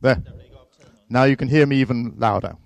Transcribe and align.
There. 0.00 0.22
Now 1.08 1.24
you 1.24 1.36
can 1.36 1.48
hear 1.48 1.66
me 1.66 1.80
even 1.80 2.14
louder. 2.16 2.56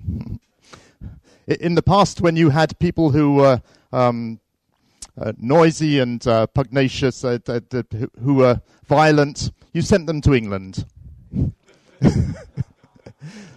In 1.47 1.75
the 1.75 1.83
past, 1.83 2.21
when 2.21 2.37
you 2.37 2.51
had 2.51 2.79
people 2.79 3.11
who 3.11 3.35
were 3.35 3.63
um, 3.93 4.41
uh, 5.19 5.33
noisy 5.39 5.99
and 6.01 6.27
uh, 6.27 6.47
pugnacious, 6.47 7.25
uh, 7.25 7.39
who 8.23 8.35
were 8.35 8.61
violent, 8.85 9.51
you 9.73 9.81
sent 9.81 10.07
them 10.07 10.21
to 10.21 10.35
England. 10.35 10.85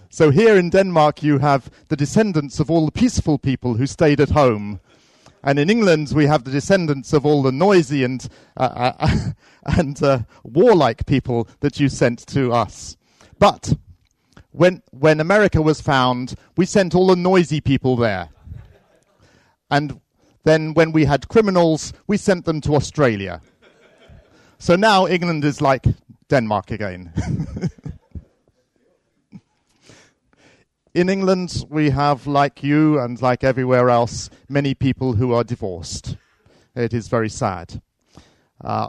so 0.09 0.29
here 0.31 0.55
in 0.55 0.69
Denmark, 0.69 1.21
you 1.21 1.39
have 1.39 1.69
the 1.89 1.97
descendants 1.97 2.59
of 2.59 2.71
all 2.71 2.85
the 2.85 2.91
peaceful 2.91 3.37
people 3.37 3.75
who 3.75 3.87
stayed 3.87 4.21
at 4.21 4.29
home. 4.29 4.79
And 5.43 5.59
in 5.59 5.69
England, 5.69 6.11
we 6.15 6.25
have 6.25 6.43
the 6.43 6.51
descendants 6.51 7.11
of 7.11 7.25
all 7.25 7.43
the 7.43 7.51
noisy 7.51 8.03
and, 8.03 8.27
uh, 8.57 8.93
uh, 8.99 9.31
and 9.65 10.01
uh, 10.01 10.19
warlike 10.43 11.05
people 11.05 11.47
that 11.59 11.79
you 11.79 11.89
sent 11.89 12.25
to 12.27 12.53
us. 12.53 12.95
But 13.39 13.73
when, 14.51 14.81
when 14.91 15.19
America 15.19 15.61
was 15.61 15.81
found, 15.81 16.35
we 16.55 16.65
sent 16.65 16.95
all 16.95 17.07
the 17.07 17.15
noisy 17.15 17.61
people 17.61 17.95
there. 17.95 18.29
And 19.69 19.99
then 20.43 20.73
when 20.73 20.91
we 20.91 21.05
had 21.05 21.27
criminals, 21.27 21.91
we 22.07 22.17
sent 22.17 22.45
them 22.45 22.61
to 22.61 22.75
Australia. 22.75 23.41
So 24.57 24.75
now 24.75 25.07
England 25.07 25.43
is 25.43 25.61
like 25.61 25.85
Denmark 26.29 26.71
again. 26.71 27.11
In 30.93 31.09
England, 31.09 31.65
we 31.69 31.89
have, 31.89 32.25
like 32.25 32.63
you 32.63 32.97
and 32.99 33.21
like 33.21 33.43
everywhere 33.43 33.89
else, 33.89 34.29
many 34.47 34.73
people 34.73 35.13
who 35.13 35.33
are 35.33 35.43
divorced. 35.43 36.15
It 36.73 36.93
is 36.93 37.09
very 37.09 37.27
sad. 37.27 37.81
Uh, 38.63 38.87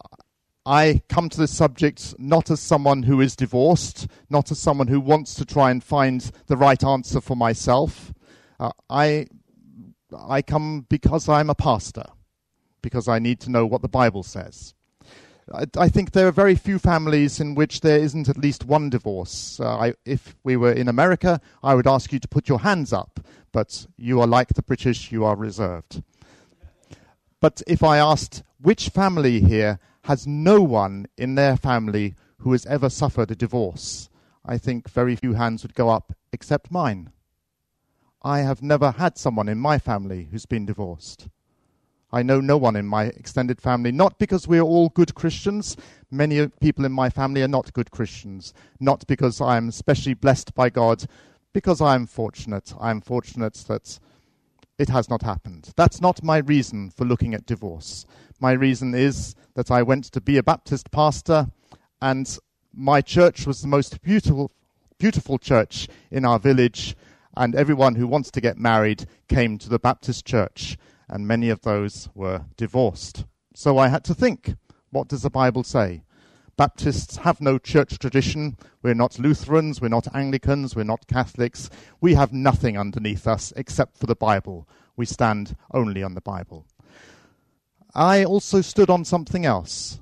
I 0.67 1.01
come 1.09 1.29
to 1.29 1.39
this 1.39 1.57
subject 1.57 2.17
not 2.19 2.51
as 2.51 2.59
someone 2.59 3.05
who 3.05 3.21
is 3.21 3.37
divorced, 3.37 4.09
not 4.29 4.51
as 4.51 4.59
someone 4.59 4.89
who 4.89 4.99
wants 4.99 5.35
to 5.37 5.45
try 5.45 5.71
and 5.71 5.83
find 5.83 6.21
the 6.49 6.57
right 6.57 6.83
answer 6.83 7.21
for 7.21 7.37
myself. 7.37 8.13
Uh, 8.59 8.73
I, 8.91 9.29
I 10.13 10.43
come 10.43 10.85
because 10.89 11.29
I'm 11.29 11.51
a 11.51 11.55
pastor, 11.55 12.07
because 12.83 13.07
I 13.07 13.21
need 13.21 13.39
to 13.41 13.51
know 13.51 13.65
what 13.65 13.83
the 13.83 13.89
Bible 13.89 14.25
says. 14.25 14.75
I, 15.79 15.89
think 15.89 16.11
there 16.11 16.27
are 16.27 16.33
very 16.33 16.57
few 16.57 16.81
families 16.81 17.39
in 17.39 17.55
which 17.55 17.81
there 17.81 18.01
isn't 18.01 18.29
at 18.29 18.37
least 18.37 18.65
one 18.65 18.91
divorce. 18.91 19.61
Uh, 19.61 19.77
I, 19.77 19.95
if 20.05 20.35
we 20.43 20.57
were 20.57 20.73
in 20.73 20.89
America, 20.89 21.41
I 21.63 21.77
would 21.77 21.87
ask 21.87 22.13
you 22.13 22.19
to 22.19 22.27
put 22.27 22.49
your 22.49 22.59
hands 22.59 22.93
up, 22.93 23.21
but 23.53 23.87
you 23.97 24.21
are 24.21 24.27
like 24.27 24.49
the 24.49 24.63
British, 24.63 25.13
you 25.13 25.25
are 25.25 25.37
reserved. 25.37 26.03
But 27.41 27.63
if 27.69 27.85
I 27.85 27.99
asked 27.99 28.43
which 28.61 28.89
family 28.89 29.41
here 29.41 29.79
has 30.07 30.25
no 30.25 30.63
one 30.63 31.07
in 31.19 31.35
their 31.35 31.57
family 31.57 32.15
who 32.39 32.53
has 32.53 32.65
ever 32.67 32.89
suffered 32.89 33.29
a 33.29 33.35
divorce. 33.35 34.09
I 34.45 34.57
think 34.57 34.89
very 34.89 35.17
few 35.17 35.33
hands 35.33 35.65
would 35.65 35.75
go 35.75 35.89
up 35.89 36.13
except 36.33 36.71
mine. 36.71 37.11
I 38.23 38.39
have 38.41 38.63
never 38.63 38.93
had 38.93 39.19
someone 39.19 39.49
in 39.49 39.59
my 39.59 39.79
family 39.79 40.29
who's 40.31 40.47
been 40.47 40.65
divorced. 40.65 41.29
I 42.13 42.23
know 42.23 42.41
no 42.41 42.57
one 42.57 42.77
in 42.77 42.87
my 42.87 43.07
extended 43.07 43.61
family, 43.61 43.91
not 43.91 44.17
because 44.17 44.47
we're 44.47 44.61
all 44.63 44.91
good 44.91 45.17
Christians. 45.17 45.77
Many 46.09 46.47
people 46.61 46.85
in 46.85 46.93
my 46.93 47.11
family 47.11 47.43
are 47.43 47.49
not 47.49 47.73
good 47.73 47.91
Christians. 47.91 48.55
Not 48.79 49.05
because 49.09 49.41
I'm 49.41 49.71
especially 49.71 50.15
blessed 50.15 50.55
by 50.55 50.71
God, 50.71 51.05
because 51.53 51.81
I'm 51.81 52.07
fortunate. 52.07 52.73
I'm 52.81 53.01
fortunate 53.01 53.55
that 53.67 53.99
it 54.79 54.89
has 54.91 55.09
not 55.09 55.23
happened. 55.23 55.73
That's 55.77 56.01
not 56.01 56.23
my 56.23 56.39
reason 56.39 56.91
for 56.91 57.05
looking 57.05 57.35
at 57.35 57.47
divorce. 57.47 58.07
My 58.41 58.53
reason 58.53 58.95
is 58.95 59.35
that 59.55 59.71
I 59.71 59.83
went 59.83 60.05
to 60.07 60.21
be 60.21 60.37
a 60.37 60.43
Baptist 60.43 60.91
pastor, 60.91 61.49
and 62.03 62.39
my 62.75 63.01
church 63.01 63.47
was 63.47 63.63
the 63.63 63.69
most 63.69 64.03
beautiful, 64.03 64.53
beautiful 64.99 65.39
church 65.39 65.89
in 66.11 66.25
our 66.25 66.39
village, 66.39 66.95
and 67.37 67.55
everyone 67.55 67.95
who 67.95 68.07
wants 68.07 68.31
to 68.33 68.41
get 68.41 68.59
married 68.59 69.07
came 69.29 69.57
to 69.59 69.71
the 69.71 69.79
Baptist 69.79 70.27
church, 70.27 70.77
and 71.09 71.27
many 71.27 71.49
of 71.49 71.63
those 71.63 72.11
were 72.15 72.45
divorced. 72.57 73.25
So 73.55 73.79
I 73.79 73.89
had 73.89 74.05
to 74.05 74.15
think, 74.15 74.55
what 74.91 75.09
does 75.09 75.23
the 75.23 75.31
Bible 75.31 75.65
say? 75.65 76.03
Baptists 76.59 77.19
have 77.19 77.41
no 77.41 77.59
church 77.59 77.99
tradition. 77.99 78.57
We're 78.83 78.95
not 78.95 79.19
Lutherans, 79.19 79.81
we're 79.81 79.89
not 79.89 80.15
Anglicans, 80.15 80.75
we're 80.75 80.85
not 80.85 81.07
Catholics. 81.07 81.69
We 82.01 82.15
have 82.15 82.33
nothing 82.33 82.79
underneath 82.79 83.27
us 83.27 83.53
except 83.57 83.97
for 83.99 84.07
the 84.07 84.15
Bible. 84.15 84.69
We 84.97 85.05
stand 85.05 85.57
only 85.73 86.03
on 86.03 86.15
the 86.15 86.23
Bible. 86.23 86.67
I 87.97 88.27
also 88.27 88.61
stood 88.61 88.91
on 88.91 89.07
something 89.07 89.47
else 89.47 89.99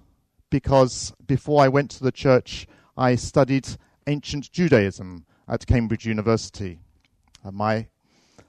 because 0.51 1.13
before 1.29 1.63
I 1.63 1.69
went 1.69 1.93
to 1.93 2.03
the 2.03 2.11
church, 2.11 2.67
I 2.97 3.15
studied 3.15 3.69
ancient 4.09 4.51
Judaism 4.51 5.25
at 5.47 5.69
Cambridge 5.69 6.05
University. 6.05 6.81
Uh, 7.45 7.53
my 7.53 7.87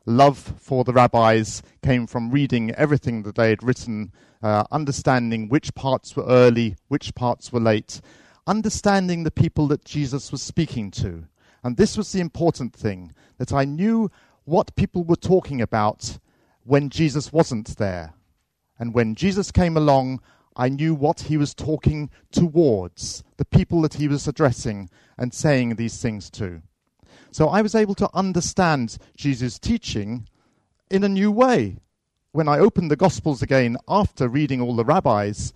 love 0.08 0.56
for 0.58 0.84
the 0.84 0.94
rabbis 0.94 1.62
came 1.84 2.08
from 2.08 2.32
reading 2.32 2.72
everything 2.72 3.22
that 3.22 3.36
they 3.36 3.50
had 3.52 3.62
written 3.62 4.12
uh, 4.42 4.64
understanding 4.72 5.48
which 5.48 5.76
parts 5.76 6.16
were 6.16 6.26
early, 6.26 6.76
which 6.88 7.14
parts 7.14 7.54
were 7.54 7.60
late, 7.60 8.02
understanding 8.48 9.22
the 9.26 9.30
people 9.30 9.68
that 9.68 9.86
Jesus 9.86 10.32
was 10.32 10.42
speaking 10.42 10.90
to. 10.90 11.26
And 11.64 11.78
this 11.78 11.96
was 11.96 12.12
the 12.12 12.20
important 12.20 12.74
thing 12.74 13.14
that 13.38 13.54
I 13.54 13.64
knew 13.64 14.10
what 14.46 14.76
people 14.76 15.04
were 15.04 15.16
talking 15.16 15.62
about 15.62 16.18
when 16.64 16.90
Jesus 16.90 17.32
wasn't 17.32 17.78
there. 17.78 18.16
And 18.80 18.94
when 18.94 19.16
Jesus 19.16 19.52
came 19.52 19.78
along, 19.78 20.22
I 20.56 20.70
knew 20.70 20.96
what 20.96 21.22
he 21.22 21.38
was 21.38 21.54
talking 21.54 22.10
towards, 22.32 23.24
the 23.38 23.46
people 23.46 23.82
that 23.82 23.96
he 23.96 24.08
was 24.08 24.28
addressing 24.28 24.90
and 25.18 25.34
saying 25.34 25.76
these 25.76 26.02
things 26.02 26.30
to. 26.32 26.62
So 27.32 27.50
I 27.50 27.62
was 27.62 27.76
able 27.76 27.96
to 27.96 28.10
understand 28.14 28.98
Jesus' 29.18 29.60
teaching 29.60 30.28
in 30.90 31.04
a 31.04 31.10
new 31.10 31.32
way 31.32 31.78
when 32.32 32.48
I 32.48 32.60
opened 32.60 32.92
the 32.92 32.98
Gospels 32.98 33.42
again 33.42 33.78
after 33.88 34.28
reading 34.28 34.62
all 34.62 34.76
the 34.76 34.86
rabbis, 34.86 35.54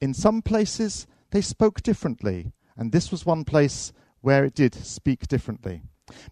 in 0.00 0.14
some 0.14 0.42
places 0.42 1.06
they 1.30 1.40
spoke 1.40 1.82
differently. 1.82 2.52
And 2.76 2.92
this 2.92 3.10
was 3.10 3.26
one 3.26 3.44
place 3.44 3.92
where 4.20 4.44
it 4.44 4.54
did 4.54 4.74
speak 4.74 5.26
differently. 5.26 5.82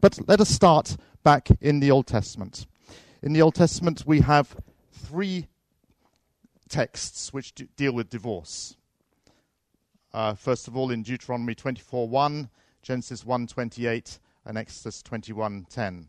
But 0.01 0.19
let 0.29 0.41
us 0.41 0.49
start 0.49 0.97
back 1.23 1.49
in 1.61 1.81
the 1.81 1.91
Old 1.91 2.07
Testament. 2.07 2.67
In 3.23 3.33
the 3.33 3.43
Old 3.43 3.55
Testament, 3.55 4.05
we 4.07 4.21
have 4.21 4.57
three 4.93 5.47
texts 6.69 7.33
which 7.33 7.55
deal 7.77 7.93
with 7.93 8.11
divorce. 8.11 8.77
Uh, 10.13 10.35
first 10.35 10.69
of 10.69 10.77
all, 10.77 10.91
in 10.91 11.03
Deuteronomy 11.03 11.55
24:1, 11.55 12.49
Genesis 12.83 13.25
1:28, 13.25 14.19
and 14.45 14.59
Exodus 14.59 15.03
21:10. 15.03 16.07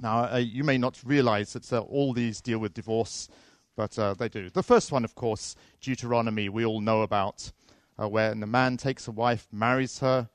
Now, 0.00 0.32
uh, 0.32 0.36
you 0.36 0.64
may 0.64 0.78
not 0.78 1.02
realize 1.04 1.52
that 1.52 1.72
uh, 1.72 1.80
all 1.80 2.12
these 2.12 2.40
deal 2.40 2.58
with 2.58 2.74
divorce, 2.74 3.28
but 3.76 3.98
uh, 3.98 4.14
they 4.14 4.28
do. 4.28 4.50
The 4.50 4.62
first 4.62 4.92
one, 4.92 5.04
of 5.04 5.14
course, 5.14 5.56
Deuteronomy, 5.80 6.48
we 6.48 6.64
all 6.64 6.80
know 6.80 7.02
about, 7.02 7.52
uh, 8.00 8.08
where 8.08 8.34
the 8.34 8.46
man 8.46 8.76
takes 8.76 9.08
a 9.08 9.12
wife, 9.12 9.48
marries 9.52 9.98
her. 10.00 10.28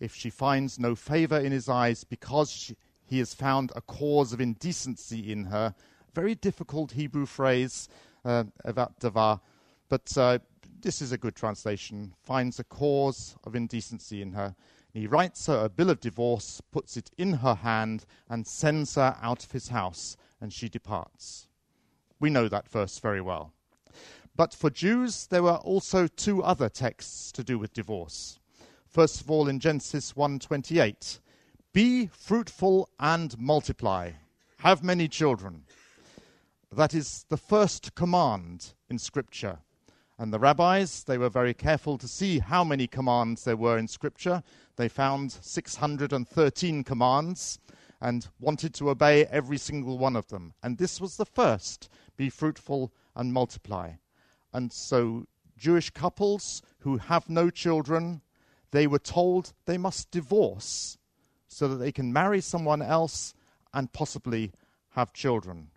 If 0.00 0.14
she 0.14 0.30
finds 0.30 0.78
no 0.78 0.94
favor 0.94 1.38
in 1.38 1.52
his 1.52 1.68
eyes 1.68 2.04
because 2.04 2.50
she, 2.50 2.76
he 3.04 3.18
has 3.18 3.34
found 3.34 3.72
a 3.74 3.80
cause 3.80 4.32
of 4.32 4.40
indecency 4.40 5.30
in 5.32 5.44
her, 5.44 5.74
very 6.14 6.34
difficult 6.34 6.92
Hebrew 6.92 7.26
phrase, 7.26 7.88
uh, 8.24 8.44
about 8.64 8.98
davar, 9.00 9.40
but 9.88 10.16
uh, 10.16 10.38
this 10.80 11.00
is 11.00 11.12
a 11.12 11.18
good 11.18 11.34
translation, 11.34 12.12
finds 12.22 12.58
a 12.58 12.64
cause 12.64 13.36
of 13.44 13.54
indecency 13.54 14.20
in 14.20 14.32
her. 14.32 14.54
He 14.92 15.06
writes 15.06 15.46
her 15.46 15.64
a 15.64 15.68
bill 15.68 15.90
of 15.90 16.00
divorce, 16.00 16.60
puts 16.70 16.96
it 16.96 17.10
in 17.16 17.34
her 17.34 17.54
hand, 17.54 18.06
and 18.28 18.46
sends 18.46 18.94
her 18.94 19.16
out 19.20 19.44
of 19.44 19.52
his 19.52 19.68
house, 19.68 20.16
and 20.40 20.52
she 20.52 20.68
departs. 20.68 21.48
We 22.20 22.30
know 22.30 22.48
that 22.48 22.68
verse 22.68 22.98
very 22.98 23.20
well. 23.20 23.52
But 24.36 24.52
for 24.52 24.70
Jews, 24.70 25.26
there 25.26 25.42
were 25.42 25.56
also 25.56 26.06
two 26.06 26.42
other 26.42 26.68
texts 26.68 27.32
to 27.32 27.44
do 27.44 27.58
with 27.58 27.72
divorce. 27.72 28.38
First 28.86 29.20
of 29.20 29.30
all, 29.30 29.48
in 29.48 29.60
Genesis 29.60 30.14
1:28, 30.16 31.20
"Be 31.72 32.06
fruitful 32.06 32.88
and 32.98 33.38
multiply, 33.38 34.12
have 34.58 34.82
many 34.82 35.08
children." 35.08 35.66
That 36.76 36.92
is 36.92 37.24
the 37.28 37.36
first 37.36 37.94
command 37.94 38.74
in 38.90 38.98
Scripture. 38.98 39.58
And 40.18 40.32
the 40.32 40.40
rabbis, 40.40 41.04
they 41.04 41.18
were 41.18 41.28
very 41.28 41.54
careful 41.54 41.98
to 41.98 42.08
see 42.08 42.40
how 42.40 42.64
many 42.64 42.88
commands 42.88 43.44
there 43.44 43.56
were 43.56 43.78
in 43.78 43.86
Scripture 43.86 44.42
they 44.76 44.88
found 44.88 45.30
613 45.30 46.82
commands 46.82 47.60
and 48.00 48.26
wanted 48.40 48.74
to 48.74 48.90
obey 48.90 49.24
every 49.26 49.56
single 49.56 49.98
one 49.98 50.16
of 50.16 50.26
them. 50.28 50.54
And 50.64 50.76
this 50.76 51.00
was 51.00 51.16
the 51.16 51.24
first 51.24 51.88
be 52.16 52.28
fruitful 52.28 52.92
and 53.14 53.32
multiply. 53.32 53.92
And 54.52 54.72
so, 54.72 55.26
Jewish 55.56 55.90
couples 55.90 56.60
who 56.80 56.96
have 56.96 57.30
no 57.30 57.50
children, 57.50 58.20
they 58.72 58.88
were 58.88 58.98
told 58.98 59.52
they 59.64 59.78
must 59.78 60.10
divorce 60.10 60.98
so 61.46 61.68
that 61.68 61.76
they 61.76 61.92
can 61.92 62.12
marry 62.12 62.40
someone 62.40 62.82
else 62.82 63.32
and 63.72 63.92
possibly 63.92 64.50
have 64.90 65.12
children. 65.12 65.70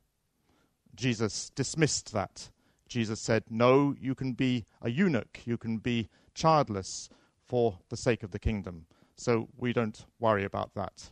Jesus 0.97 1.51
dismissed 1.51 2.11
that. 2.13 2.49
Jesus 2.89 3.19
said, 3.21 3.43
No, 3.49 3.95
you 3.99 4.15
can 4.15 4.33
be 4.33 4.65
a 4.81 4.89
eunuch, 4.89 5.41
you 5.45 5.57
can 5.57 5.77
be 5.77 6.09
childless 6.33 7.09
for 7.45 7.79
the 7.89 7.97
sake 7.97 8.23
of 8.23 8.31
the 8.31 8.39
kingdom. 8.39 8.85
So 9.15 9.47
we 9.57 9.73
don't 9.73 10.05
worry 10.19 10.43
about 10.43 10.73
that. 10.75 11.11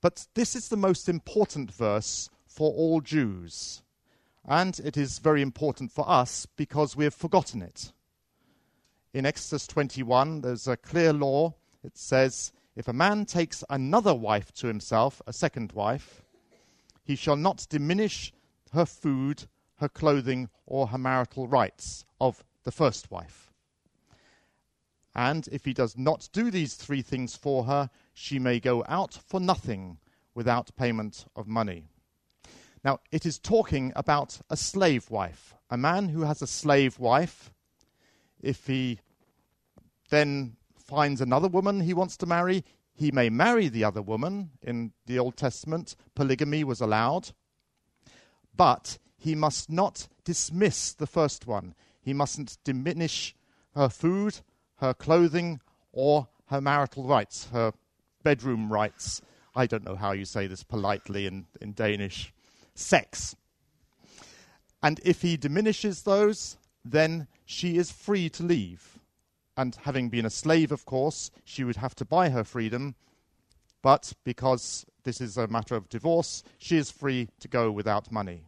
But 0.00 0.26
this 0.34 0.54
is 0.54 0.68
the 0.68 0.76
most 0.76 1.08
important 1.08 1.70
verse 1.70 2.30
for 2.46 2.72
all 2.72 3.00
Jews. 3.00 3.82
And 4.46 4.78
it 4.80 4.96
is 4.96 5.18
very 5.18 5.42
important 5.42 5.92
for 5.92 6.08
us 6.08 6.46
because 6.56 6.96
we 6.96 7.04
have 7.04 7.14
forgotten 7.14 7.62
it. 7.62 7.92
In 9.12 9.26
Exodus 9.26 9.66
21, 9.66 10.40
there's 10.40 10.66
a 10.66 10.76
clear 10.76 11.12
law. 11.12 11.54
It 11.84 11.98
says, 11.98 12.52
If 12.76 12.88
a 12.88 12.92
man 12.92 13.26
takes 13.26 13.64
another 13.68 14.14
wife 14.14 14.52
to 14.54 14.66
himself, 14.66 15.20
a 15.26 15.32
second 15.32 15.72
wife, 15.72 16.22
he 17.04 17.16
shall 17.16 17.36
not 17.36 17.66
diminish 17.68 18.32
her 18.72 18.86
food, 18.86 19.44
her 19.76 19.88
clothing, 19.88 20.48
or 20.66 20.88
her 20.88 20.98
marital 20.98 21.48
rights 21.48 22.04
of 22.20 22.44
the 22.64 22.72
first 22.72 23.10
wife. 23.10 23.50
And 25.14 25.48
if 25.50 25.64
he 25.64 25.72
does 25.72 25.96
not 25.98 26.28
do 26.32 26.50
these 26.50 26.74
three 26.74 27.02
things 27.02 27.34
for 27.34 27.64
her, 27.64 27.90
she 28.14 28.38
may 28.38 28.60
go 28.60 28.84
out 28.88 29.18
for 29.26 29.40
nothing 29.40 29.98
without 30.34 30.74
payment 30.76 31.26
of 31.34 31.48
money. 31.48 31.88
Now, 32.84 33.00
it 33.10 33.26
is 33.26 33.38
talking 33.38 33.92
about 33.96 34.40
a 34.48 34.56
slave 34.56 35.10
wife. 35.10 35.54
A 35.70 35.76
man 35.76 36.08
who 36.08 36.22
has 36.22 36.40
a 36.40 36.46
slave 36.46 36.98
wife, 36.98 37.52
if 38.40 38.66
he 38.66 39.00
then 40.10 40.56
finds 40.76 41.20
another 41.20 41.48
woman 41.48 41.80
he 41.80 41.94
wants 41.94 42.16
to 42.18 42.26
marry, 42.26 42.64
he 42.94 43.10
may 43.10 43.30
marry 43.30 43.68
the 43.68 43.84
other 43.84 44.02
woman. 44.02 44.50
In 44.62 44.92
the 45.06 45.18
Old 45.18 45.36
Testament, 45.36 45.96
polygamy 46.14 46.64
was 46.64 46.80
allowed. 46.80 47.32
But 48.56 48.98
he 49.16 49.34
must 49.34 49.70
not 49.70 50.08
dismiss 50.24 50.92
the 50.92 51.06
first 51.06 51.46
one. 51.46 51.74
He 52.00 52.12
mustn't 52.12 52.58
diminish 52.64 53.34
her 53.74 53.88
food, 53.88 54.38
her 54.76 54.94
clothing, 54.94 55.60
or 55.92 56.28
her 56.46 56.60
marital 56.60 57.04
rights, 57.04 57.48
her 57.52 57.72
bedroom 58.22 58.72
rights. 58.72 59.22
I 59.54 59.66
don't 59.66 59.84
know 59.84 59.96
how 59.96 60.12
you 60.12 60.24
say 60.24 60.46
this 60.46 60.62
politely 60.62 61.26
in, 61.26 61.46
in 61.60 61.72
Danish. 61.72 62.32
Sex. 62.74 63.36
And 64.82 65.00
if 65.04 65.22
he 65.22 65.36
diminishes 65.36 66.02
those, 66.02 66.56
then 66.84 67.28
she 67.44 67.76
is 67.76 67.92
free 67.92 68.28
to 68.30 68.42
leave. 68.42 68.98
And 69.56 69.76
having 69.82 70.08
been 70.08 70.24
a 70.24 70.30
slave, 70.30 70.72
of 70.72 70.86
course, 70.86 71.30
she 71.44 71.64
would 71.64 71.76
have 71.76 71.94
to 71.96 72.04
buy 72.04 72.30
her 72.30 72.44
freedom. 72.44 72.94
But 73.82 74.14
because 74.24 74.86
this 75.04 75.20
is 75.20 75.36
a 75.36 75.46
matter 75.48 75.74
of 75.74 75.88
divorce, 75.88 76.42
she 76.58 76.76
is 76.76 76.90
free 76.90 77.28
to 77.40 77.48
go 77.48 77.70
without 77.70 78.10
money. 78.12 78.44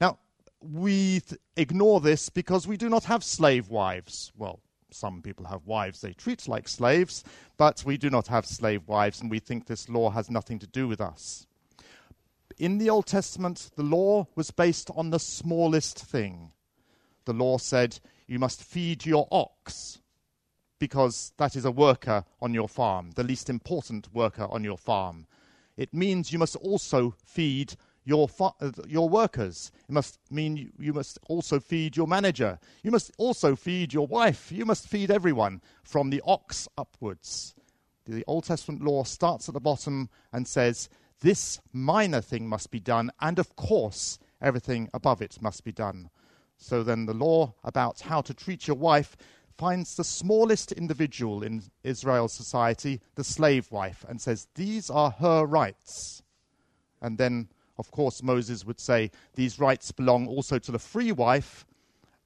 Now, 0.00 0.18
we 0.60 1.20
th- 1.20 1.40
ignore 1.56 2.00
this 2.00 2.28
because 2.28 2.66
we 2.66 2.76
do 2.76 2.88
not 2.88 3.04
have 3.04 3.22
slave 3.22 3.68
wives. 3.68 4.32
Well, 4.36 4.60
some 4.90 5.22
people 5.22 5.46
have 5.46 5.66
wives 5.66 6.00
they 6.00 6.12
treat 6.12 6.46
like 6.48 6.68
slaves, 6.68 7.24
but 7.56 7.82
we 7.84 7.96
do 7.96 8.10
not 8.10 8.28
have 8.28 8.46
slave 8.46 8.86
wives, 8.86 9.20
and 9.20 9.30
we 9.30 9.38
think 9.38 9.66
this 9.66 9.88
law 9.88 10.10
has 10.10 10.30
nothing 10.30 10.58
to 10.60 10.66
do 10.66 10.88
with 10.88 11.00
us. 11.00 11.46
In 12.58 12.78
the 12.78 12.90
Old 12.90 13.06
Testament, 13.06 13.70
the 13.74 13.82
law 13.82 14.28
was 14.36 14.50
based 14.52 14.90
on 14.94 15.10
the 15.10 15.18
smallest 15.18 15.98
thing. 15.98 16.52
The 17.24 17.32
law 17.32 17.58
said, 17.58 17.98
You 18.28 18.38
must 18.38 18.62
feed 18.62 19.04
your 19.04 19.26
ox, 19.32 19.98
because 20.78 21.32
that 21.38 21.56
is 21.56 21.64
a 21.64 21.70
worker 21.70 22.24
on 22.40 22.54
your 22.54 22.68
farm, 22.68 23.10
the 23.16 23.24
least 23.24 23.50
important 23.50 24.12
worker 24.14 24.46
on 24.50 24.62
your 24.62 24.78
farm. 24.78 25.26
It 25.76 25.92
means 25.92 26.32
you 26.32 26.38
must 26.38 26.56
also 26.56 27.14
feed 27.24 27.74
your, 28.04 28.28
fa- 28.28 28.52
uh, 28.60 28.70
your 28.86 29.08
workers. 29.08 29.72
It 29.88 29.92
must 29.92 30.18
mean 30.30 30.56
you, 30.56 30.70
you 30.78 30.92
must 30.92 31.18
also 31.28 31.58
feed 31.58 31.96
your 31.96 32.06
manager. 32.06 32.58
You 32.82 32.90
must 32.90 33.10
also 33.18 33.56
feed 33.56 33.92
your 33.92 34.06
wife. 34.06 34.52
You 34.52 34.66
must 34.66 34.88
feed 34.88 35.10
everyone 35.10 35.62
from 35.82 36.10
the 36.10 36.22
ox 36.24 36.68
upwards. 36.76 37.54
The 38.06 38.24
Old 38.26 38.44
Testament 38.44 38.82
law 38.84 39.04
starts 39.04 39.48
at 39.48 39.54
the 39.54 39.60
bottom 39.60 40.10
and 40.32 40.46
says, 40.46 40.88
This 41.20 41.60
minor 41.72 42.20
thing 42.20 42.46
must 42.48 42.70
be 42.70 42.80
done, 42.80 43.10
and 43.20 43.38
of 43.38 43.56
course, 43.56 44.18
everything 44.42 44.90
above 44.92 45.22
it 45.22 45.40
must 45.40 45.64
be 45.64 45.72
done. 45.72 46.10
So 46.58 46.82
then, 46.82 47.06
the 47.06 47.14
law 47.14 47.54
about 47.64 48.00
how 48.00 48.20
to 48.20 48.34
treat 48.34 48.68
your 48.68 48.76
wife 48.76 49.16
finds 49.56 49.94
the 49.94 50.04
smallest 50.04 50.72
individual 50.72 51.42
in 51.42 51.62
Israel's 51.82 52.34
society, 52.34 53.00
the 53.14 53.24
slave 53.24 53.70
wife, 53.70 54.04
and 54.08 54.20
says, 54.20 54.48
These 54.54 54.90
are 54.90 55.10
her 55.10 55.44
rights. 55.44 56.22
And 57.00 57.18
then 57.18 57.48
of 57.76 57.90
course, 57.90 58.22
Moses 58.22 58.64
would 58.64 58.80
say 58.80 59.10
these 59.34 59.58
rights 59.58 59.90
belong 59.90 60.28
also 60.28 60.58
to 60.58 60.72
the 60.72 60.78
free 60.78 61.12
wife, 61.12 61.66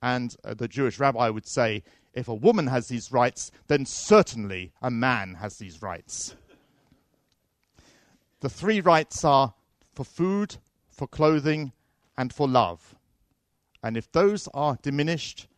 and 0.02 0.36
uh, 0.44 0.54
the 0.54 0.68
Jewish 0.68 0.98
rabbi 0.98 1.28
would 1.30 1.46
say 1.46 1.82
if 2.12 2.28
a 2.28 2.34
woman 2.34 2.66
has 2.66 2.88
these 2.88 3.10
rights, 3.10 3.50
then 3.66 3.86
certainly 3.86 4.72
a 4.82 4.90
man 4.90 5.34
has 5.34 5.58
these 5.58 5.80
rights. 5.82 6.34
the 8.40 8.48
three 8.48 8.80
rights 8.80 9.24
are 9.24 9.54
for 9.94 10.04
food, 10.04 10.56
for 10.90 11.06
clothing, 11.06 11.72
and 12.16 12.32
for 12.32 12.46
love. 12.46 12.94
And 13.82 13.96
if 13.96 14.10
those 14.12 14.48
are 14.52 14.78
diminished, 14.82 15.48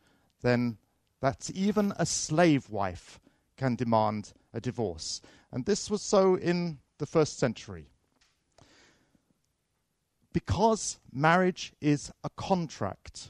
then 0.41 0.77
that's 1.21 1.51
even 1.53 1.93
a 1.97 2.05
slave 2.05 2.69
wife 2.69 3.19
can 3.55 3.75
demand 3.75 4.33
a 4.53 4.59
divorce. 4.59 5.21
And 5.51 5.65
this 5.65 5.89
was 5.89 6.01
so 6.01 6.35
in 6.35 6.79
the 6.97 7.05
first 7.05 7.39
century 7.39 7.87
because 10.33 10.99
marriage 11.11 11.73
is 11.81 12.11
a 12.23 12.29
contract. 12.31 13.29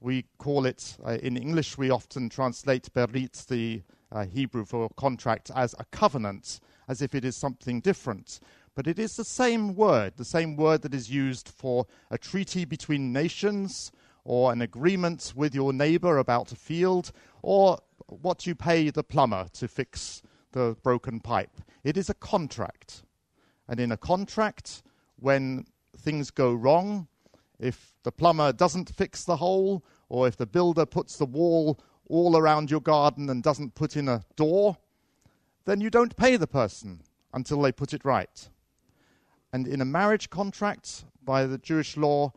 We 0.00 0.24
call 0.38 0.66
it, 0.66 0.96
uh, 1.04 1.18
in 1.22 1.36
English, 1.36 1.78
we 1.78 1.90
often 1.90 2.28
translate 2.28 2.92
berit, 2.92 3.46
the 3.46 3.82
uh, 4.10 4.24
Hebrew 4.24 4.64
for 4.64 4.88
contract, 4.96 5.50
as 5.54 5.74
a 5.78 5.84
covenant, 5.86 6.60
as 6.88 7.02
if 7.02 7.14
it 7.14 7.24
is 7.24 7.36
something 7.36 7.80
different. 7.80 8.40
But 8.74 8.86
it 8.86 8.98
is 8.98 9.16
the 9.16 9.24
same 9.24 9.74
word, 9.74 10.14
the 10.16 10.24
same 10.24 10.56
word 10.56 10.82
that 10.82 10.94
is 10.94 11.10
used 11.10 11.48
for 11.48 11.86
a 12.10 12.18
treaty 12.18 12.64
between 12.64 13.12
nations, 13.12 13.92
or 14.24 14.52
an 14.52 14.62
agreement 14.62 15.32
with 15.34 15.54
your 15.54 15.72
neighbor 15.72 16.18
about 16.18 16.52
a 16.52 16.56
field, 16.56 17.12
or 17.42 17.78
what 18.06 18.46
you 18.46 18.54
pay 18.54 18.90
the 18.90 19.02
plumber 19.02 19.46
to 19.54 19.68
fix 19.68 20.22
the 20.52 20.76
broken 20.82 21.20
pipe. 21.20 21.60
It 21.82 21.96
is 21.96 22.08
a 22.08 22.14
contract. 22.14 23.02
And 23.68 23.80
in 23.80 23.90
a 23.90 23.96
contract, 23.96 24.82
when 25.16 25.66
things 25.96 26.30
go 26.30 26.52
wrong, 26.52 27.08
if 27.58 27.92
the 28.02 28.12
plumber 28.12 28.52
doesn't 28.52 28.90
fix 28.90 29.24
the 29.24 29.36
hole, 29.36 29.84
or 30.08 30.28
if 30.28 30.36
the 30.36 30.46
builder 30.46 30.84
puts 30.84 31.16
the 31.16 31.26
wall 31.26 31.80
all 32.08 32.36
around 32.36 32.70
your 32.70 32.80
garden 32.80 33.30
and 33.30 33.42
doesn't 33.42 33.74
put 33.74 33.96
in 33.96 34.08
a 34.08 34.22
door, 34.36 34.76
then 35.64 35.80
you 35.80 35.88
don't 35.88 36.16
pay 36.16 36.36
the 36.36 36.46
person 36.46 37.00
until 37.32 37.62
they 37.62 37.72
put 37.72 37.94
it 37.94 38.04
right. 38.04 38.48
And 39.52 39.66
in 39.66 39.80
a 39.80 39.86
marriage 39.86 40.28
contract, 40.28 41.04
by 41.24 41.46
the 41.46 41.58
Jewish 41.58 41.96
law, 41.96 42.32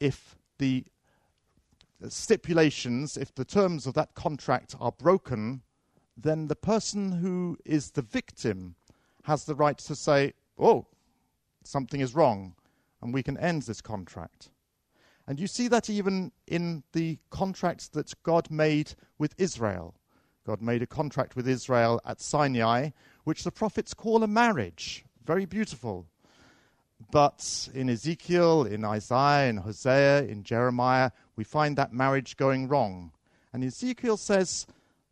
if 0.00 0.36
the 0.58 0.84
stipulations, 2.10 3.16
if 3.16 3.34
the 3.34 3.44
terms 3.44 3.86
of 3.86 3.94
that 3.94 4.14
contract 4.14 4.74
are 4.80 4.92
broken, 4.92 5.62
then 6.16 6.48
the 6.48 6.56
person 6.56 7.12
who 7.12 7.56
is 7.64 7.90
the 7.90 8.02
victim 8.02 8.74
has 9.24 9.44
the 9.44 9.54
right 9.54 9.78
to 9.78 9.94
say, 9.94 10.34
Oh, 10.58 10.86
something 11.64 12.00
is 12.00 12.14
wrong 12.14 12.54
and 13.00 13.12
we 13.12 13.22
can 13.22 13.36
end 13.38 13.62
this 13.62 13.80
contract. 13.80 14.50
And 15.26 15.38
you 15.38 15.46
see 15.46 15.68
that 15.68 15.88
even 15.90 16.32
in 16.46 16.82
the 16.92 17.18
contracts 17.30 17.88
that 17.88 18.12
God 18.22 18.50
made 18.50 18.94
with 19.18 19.34
Israel. 19.38 19.94
God 20.44 20.60
made 20.60 20.82
a 20.82 20.86
contract 20.86 21.36
with 21.36 21.46
Israel 21.46 22.00
at 22.04 22.20
Sinai, 22.20 22.90
which 23.24 23.44
the 23.44 23.52
prophets 23.52 23.94
call 23.94 24.24
a 24.24 24.26
marriage. 24.26 25.04
Very 25.24 25.44
beautiful. 25.44 26.06
But 27.12 27.68
in 27.74 27.88
Ezekiel, 27.88 28.64
in 28.64 28.84
Isaiah, 28.84 29.48
in 29.48 29.58
Hosea, 29.58 30.24
in 30.24 30.42
Jeremiah, 30.42 31.10
we 31.36 31.44
find 31.44 31.76
that 31.76 31.92
marriage 31.92 32.36
going 32.36 32.68
wrong. 32.68 33.12
And 33.52 33.64
Ezekiel 33.64 34.16
says 34.16 34.66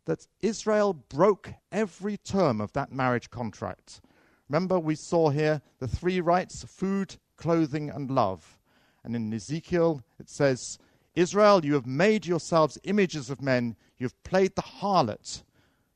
that 0.05 0.27
Israel 0.41 0.93
broke 0.93 1.53
every 1.71 2.17
term 2.17 2.59
of 2.59 2.73
that 2.73 2.91
marriage 2.91 3.29
contract. 3.29 4.01
Remember, 4.49 4.79
we 4.79 4.95
saw 4.95 5.29
here 5.29 5.61
the 5.79 5.87
three 5.87 6.19
rights 6.19 6.63
food, 6.63 7.15
clothing, 7.37 7.89
and 7.89 8.11
love. 8.11 8.57
And 9.03 9.15
in 9.15 9.33
Ezekiel, 9.33 10.03
it 10.19 10.29
says, 10.29 10.77
Israel, 11.15 11.65
you 11.65 11.73
have 11.73 11.85
made 11.85 12.25
yourselves 12.25 12.77
images 12.83 13.29
of 13.29 13.41
men. 13.41 13.75
You've 13.97 14.21
played 14.23 14.55
the 14.55 14.61
harlot. 14.61 15.43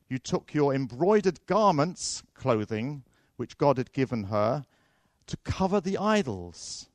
You 0.10 0.18
took 0.20 0.54
your 0.54 0.74
embroidered 0.74 1.46
garments, 1.46 2.24
clothing, 2.34 3.04
which 3.38 3.58
God 3.58 3.78
had 3.78 3.92
given 3.92 4.26
her, 4.26 4.66
to 5.28 5.38
cover 5.38 5.82
the 5.82 5.98
idols. 5.98 6.90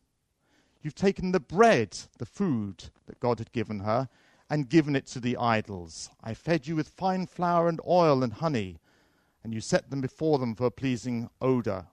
You've 0.83 0.95
taken 0.95 1.33
the 1.33 1.41
bread, 1.41 1.97
the 2.19 2.27
food 2.27 2.85
that 3.07 3.21
God 3.21 3.39
had 3.39 3.53
given 3.53 3.81
her, 3.81 4.09
and 4.49 4.69
given 4.69 4.97
it 4.97 5.07
to 5.09 5.21
the 5.21 5.37
idols. 5.37 6.11
I 6.23 6.35
fed 6.35 6.67
you 6.67 6.77
with 6.77 6.89
fine 6.89 7.27
flour 7.27 7.69
and 7.69 7.81
oil 7.87 8.23
and 8.23 8.33
honey 8.33 8.79
and 9.43 9.55
you 9.55 9.61
set 9.61 9.91
them 9.91 10.01
before 10.01 10.39
them 10.39 10.55
for 10.55 10.67
a 10.67 10.71
pleasing 10.71 11.29
odor. 11.41 11.87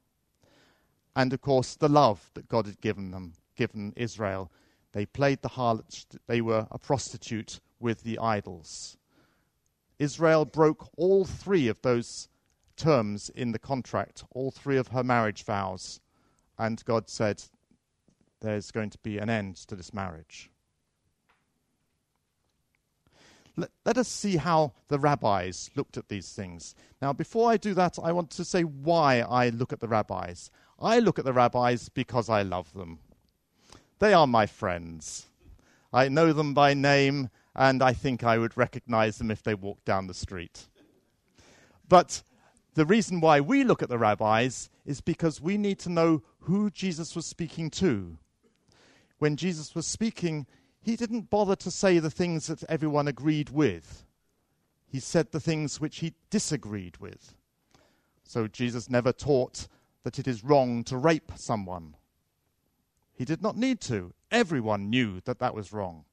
And 1.16 1.34
of 1.34 1.42
course, 1.42 1.76
the 1.76 1.90
love 1.90 2.30
that 2.34 2.50
God 2.50 2.66
had 2.66 2.82
given 2.82 3.12
them, 3.12 3.34
given 3.56 3.94
Israel. 3.96 4.52
They 4.92 5.06
played 5.06 5.42
the 5.42 5.50
harlot, 5.50 6.06
they 6.28 6.42
were 6.42 6.68
a 6.72 6.78
prostitute 6.78 7.60
with 7.80 8.04
the 8.04 8.20
idols. 8.20 8.98
Israel 10.00 10.46
broke 10.46 10.90
all 10.98 11.26
three 11.26 11.68
of 11.68 11.82
those 11.82 12.28
terms 12.76 13.30
in 13.30 13.52
the 13.52 13.60
contract, 13.60 14.24
all 14.32 14.52
three 14.52 14.78
of 14.78 14.90
her 14.90 15.04
marriage 15.04 15.44
vows. 15.44 16.00
And 16.60 16.84
God 16.86 17.10
said, 17.10 17.44
There's 18.42 18.72
going 18.72 18.90
to 18.92 18.98
be 19.00 19.18
an 19.18 19.30
end 19.30 19.56
to 19.68 19.76
this 19.76 19.94
marriage. 19.94 20.50
Let, 23.56 23.72
let, 23.86 23.98
us 23.98 24.08
see 24.08 24.38
how 24.38 24.74
the 24.88 25.00
rabbis 25.00 25.72
looked 25.76 25.98
at 25.98 26.10
these 26.10 26.32
things. 26.32 26.76
Now, 27.02 27.12
before 27.12 27.50
I 27.50 27.58
do 27.58 27.74
that, 27.74 27.98
I 28.04 28.12
want 28.12 28.30
to 28.32 28.46
say 28.46 28.62
why 28.62 29.22
I 29.22 29.50
look 29.50 29.74
at 29.74 29.80
the 29.80 29.88
rabbis. 29.88 30.52
I 30.80 31.00
look 31.00 31.18
at 31.18 31.26
the 31.26 31.34
rabbis 31.34 31.90
because 31.90 32.30
I 32.30 32.44
love 32.44 32.72
them. 32.74 33.00
They 33.98 34.14
are 34.14 34.28
my 34.28 34.46
friends. 34.46 35.26
I 35.92 36.08
know 36.10 36.34
them 36.34 36.54
by 36.54 36.76
name, 36.76 37.32
and 37.56 37.82
I 37.82 37.94
think 37.94 38.24
I 38.24 38.38
would 38.38 38.56
recognize 38.56 39.18
them 39.18 39.32
if 39.32 39.42
they 39.42 39.56
walked 39.56 39.86
down 39.86 40.06
the 40.06 40.14
street. 40.14 40.68
But 41.90 42.22
the 42.76 42.86
reason 42.86 43.22
why 43.22 43.42
we 43.42 43.64
look 43.64 43.82
at 43.82 43.90
the 43.90 43.98
rabbis 43.98 44.70
is 44.86 45.02
because 45.02 45.42
we 45.42 45.58
need 45.58 45.80
to 45.80 45.90
know 45.90 46.22
who 46.42 46.70
Jesus 46.70 47.16
was 47.16 47.26
speaking 47.26 47.72
to. 47.72 48.20
When 49.20 49.36
Jesus 49.36 49.74
was 49.74 49.88
speaking, 49.88 50.46
he 50.82 50.96
didn't 50.96 51.30
bother 51.30 51.56
to 51.58 51.72
say 51.72 52.00
the 52.00 52.12
things 52.12 52.48
that 52.48 52.64
everyone 52.70 53.08
agreed 53.08 53.50
with. 53.50 54.06
He 54.86 55.00
said 55.00 55.32
the 55.32 55.40
things 55.40 55.82
which 55.82 56.00
he 56.00 56.14
disagreed 56.30 56.98
with. 56.98 57.36
So 58.24 58.48
Jesus 58.48 58.90
never 58.90 59.12
taught 59.12 59.68
that 60.04 60.20
it 60.20 60.28
is 60.28 60.44
wrong 60.44 60.84
to 60.86 60.98
rape 60.98 61.32
someone. 61.36 61.96
He 63.14 63.26
did 63.26 63.42
not 63.42 63.58
need 63.58 63.82
to. 63.82 64.14
Everyone 64.32 64.90
knew 64.90 65.22
that 65.26 65.40
that 65.40 65.56
was 65.56 65.74
wrong. 65.74 66.06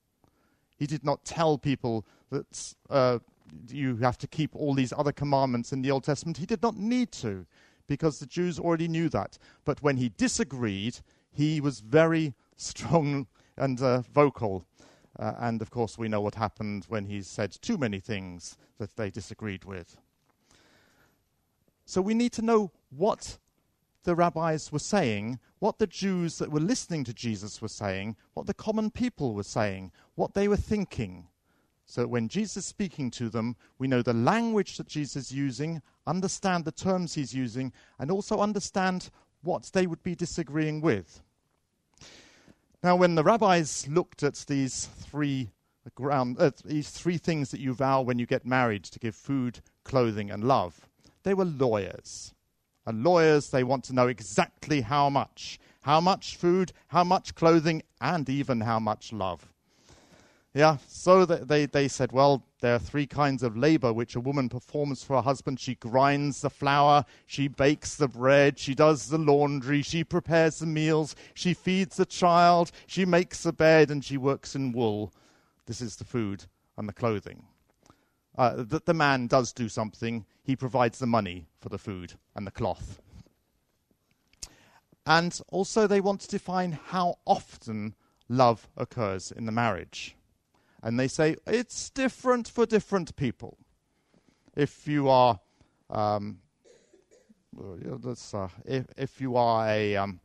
He 0.77 0.87
did 0.87 1.05
not 1.05 1.25
tell 1.25 1.59
people 1.59 2.05
that 2.31 2.75
uh, 2.91 3.19
you 3.69 3.97
have 3.97 4.19
to 4.19 4.27
keep 4.27 4.57
all 4.57 4.75
these 4.75 4.93
other 4.93 5.13
commandments 5.13 5.73
in 5.73 5.83
the 5.83 5.91
Old 5.91 6.05
Testament. 6.05 6.39
He 6.39 6.47
did 6.47 6.63
not 6.63 6.77
need 6.77 7.13
to, 7.13 7.47
because 7.87 8.19
the 8.19 8.27
Jews 8.27 8.59
already 8.59 8.89
knew 8.89 9.09
that. 9.11 9.39
But 9.65 9.83
when 9.83 9.99
he 9.99 10.11
disagreed, 10.17 10.99
he 11.35 11.61
was 11.61 11.81
very 11.81 12.35
strong 12.57 13.27
and 13.57 13.81
uh, 13.83 14.03
vocal. 14.13 14.65
Uh, 15.19 15.33
and 15.39 15.61
of 15.61 15.71
course, 15.71 15.99
we 15.99 16.09
know 16.09 16.21
what 16.21 16.35
happened 16.35 16.87
when 16.89 17.07
he 17.07 17.23
said 17.23 17.53
too 17.61 17.77
many 17.77 18.01
things 18.01 18.57
that 18.79 18.97
they 18.97 19.11
disagreed 19.11 19.65
with. 19.65 19.97
So 21.85 22.01
we 22.01 22.15
need 22.15 22.33
to 22.33 22.43
know 22.43 22.73
what 22.91 23.39
the 24.05 24.15
rabbis 24.15 24.73
were 24.73 24.79
saying, 24.79 25.39
what 25.59 25.79
the 25.79 25.87
Jews 25.87 26.39
that 26.39 26.51
were 26.51 26.61
listening 26.61 27.05
to 27.05 27.15
Jesus 27.15 27.61
were 27.61 27.69
saying, 27.69 28.17
what 28.35 28.47
the 28.47 28.55
common 28.55 28.91
people 28.91 29.35
were 29.35 29.43
saying, 29.43 29.93
what 30.15 30.35
they 30.35 30.49
were 30.49 30.57
thinking. 30.57 31.29
So 31.87 32.07
when 32.07 32.29
Jesus 32.29 32.59
is 32.59 32.67
speaking 32.67 33.11
to 33.13 33.29
them, 33.29 33.57
we 33.79 33.89
know 33.89 34.03
the 34.03 34.15
language 34.15 34.77
that 34.77 34.89
Jesus 34.89 35.27
is 35.27 35.33
using, 35.33 35.83
understand 36.07 36.65
the 36.65 36.73
terms 36.73 37.15
he's 37.15 37.35
using, 37.35 37.73
and 37.99 38.11
also 38.11 38.39
understand 38.39 39.11
what 39.43 39.71
they 39.73 39.87
would 39.87 40.03
be 40.03 40.15
disagreeing 40.15 40.81
with. 40.81 41.23
Now, 42.85 42.97
when 42.97 43.15
the 43.15 43.25
rabbis 43.25 43.89
looked 43.89 44.23
at 44.23 44.45
these 44.47 44.85
three 44.85 45.53
ground, 45.95 46.37
uh, 46.39 46.51
these 46.67 46.91
three 46.91 47.17
things 47.17 47.51
that 47.51 47.61
you 47.61 47.73
vow 47.73 48.03
when 48.03 48.19
you 48.19 48.27
get 48.27 48.45
married 48.45 48.85
to 48.85 48.99
give 48.99 49.15
food, 49.15 49.61
clothing, 49.85 50.31
and 50.31 50.45
love, 50.45 50.87
they 51.23 51.33
were 51.33 51.47
lawyers. 51.47 52.35
And 52.85 53.03
lawyers, 53.03 53.49
they 53.49 53.65
want 53.65 53.85
to 53.85 53.95
know 53.95 54.09
exactly 54.09 54.83
how 54.83 55.09
much. 55.09 55.59
How 55.81 55.99
much 55.99 56.37
food, 56.37 56.75
how 56.89 57.05
much 57.05 57.35
clothing, 57.35 57.83
and 58.03 58.29
even 58.29 58.61
how 58.61 58.81
much 58.81 59.15
love. 59.15 59.54
Yeah, 60.57 60.77
so 60.87 61.27
they, 61.27 61.67
they 61.67 61.89
said, 61.89 62.13
well, 62.13 62.45
there 62.61 62.77
are 62.77 62.79
three 62.79 63.09
kinds 63.09 63.43
of 63.43 63.57
labor 63.57 63.93
which 63.93 64.15
a 64.15 64.21
woman 64.21 64.49
performs 64.49 65.03
for 65.03 65.17
her 65.17 65.23
husband. 65.23 65.59
She 65.59 65.75
grinds 65.75 66.43
the 66.43 66.49
flour, 66.51 67.05
she 67.27 67.49
bakes 67.49 67.97
the 67.97 68.07
bread, 68.07 68.57
she 68.57 68.73
does 68.73 69.09
the 69.09 69.19
laundry, 69.19 69.83
she 69.83 70.05
prepares 70.05 70.61
the 70.61 70.67
meals, 70.67 71.17
she 71.35 71.55
feeds 71.55 71.97
the 71.97 72.07
child, 72.07 72.71
she 72.87 73.05
makes 73.05 73.43
the 73.43 73.53
bed, 73.53 73.91
and 73.91 74.05
she 74.05 74.17
works 74.17 74.55
in 74.55 74.71
wool. 74.71 75.13
This 75.67 75.81
is 75.81 75.97
the 75.97 76.05
food 76.05 76.45
and 76.77 76.89
the 76.89 76.93
clothing. 76.93 77.47
Uh, 78.39 78.63
that 78.63 78.87
the 78.87 78.95
man 78.95 79.27
does 79.27 79.53
do 79.53 79.69
something, 79.69 80.25
he 80.45 80.55
provides 80.55 81.01
the 81.01 81.07
money 81.07 81.49
for 81.59 81.69
the 81.69 81.79
food 81.79 82.15
and 82.37 82.47
the 82.47 82.53
cloth. 82.53 83.01
And 85.05 85.37
also, 85.49 85.89
they 85.89 86.01
want 86.01 86.21
to 86.21 86.29
define 86.29 86.79
how 86.91 87.19
often 87.25 87.97
love 88.29 88.69
occurs 88.77 89.33
in 89.33 89.47
the 89.47 89.53
marriage. 89.53 90.15
And 90.85 91.01
they 91.01 91.09
say 91.09 91.37
it's 91.47 91.89
different 91.89 92.47
for 92.47 92.67
different 92.67 93.17
people. 93.17 93.57
If 94.55 94.87
you 94.87 95.09
are, 95.09 95.41
um, 95.89 96.41
uh, 97.59 98.15
if, 98.67 98.85
if, 98.99 99.19
you 99.19 99.35
are 99.35 99.67
a, 99.67 99.97
um, 99.97 100.21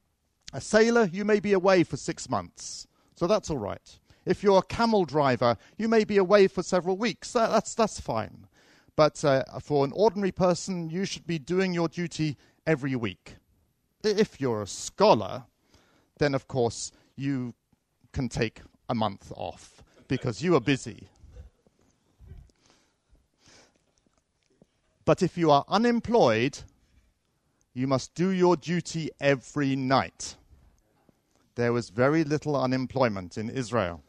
a 0.54 0.60
sailor, 0.60 1.10
you 1.13 1.24
may 1.24 1.39
be 1.39 1.54
away 1.54 1.86
for 1.86 1.96
six 1.96 2.30
months. 2.30 2.88
So 3.16 3.25
that's 3.25 3.50
all 3.50 3.58
right. 3.58 4.00
If 4.25 4.44
you're 4.44 4.58
a 4.58 4.63
camel 4.63 5.06
driver, 5.06 5.56
you 5.78 5.88
may 5.88 6.04
be 6.04 6.18
away 6.18 6.48
for 6.48 6.62
several 6.62 6.98
weeks. 6.98 7.32
That, 7.32 7.51
that's, 7.51 7.74
that's 7.74 8.01
fine. 8.01 8.46
But 8.98 9.24
uh, 9.24 9.46
for 9.62 9.86
an 9.86 9.94
ordinary 9.94 10.34
person, 10.34 10.89
you 10.89 11.06
should 11.06 11.25
be 11.25 11.39
doing 11.39 11.74
your 11.74 11.88
duty 11.88 12.36
every 12.68 12.98
week. 12.98 13.36
If 14.04 14.42
you're 14.42 14.63
a 14.63 14.68
scholar, 14.68 15.46
then 16.18 16.36
of 16.36 16.50
course 16.50 16.92
you 17.16 17.54
can 18.12 18.28
take 18.28 18.60
a 18.89 18.96
month 18.96 19.32
off 19.38 19.78
because 20.10 20.42
you 20.42 20.56
are 20.56 20.60
busy. 20.60 21.08
But 25.06 25.24
if 25.24 25.38
you 25.38 25.50
are 25.51 25.63
unemployed, 25.70 26.60
you 27.74 27.88
must 27.88 28.13
do 28.16 28.30
your 28.30 28.58
duty 28.58 29.10
every 29.22 29.75
night. 29.78 30.36
There 31.56 31.72
was 31.72 31.89
very 31.89 32.24
little 32.24 32.56
unemployment 32.56 33.38
in 33.38 33.50
Israel. 33.50 34.04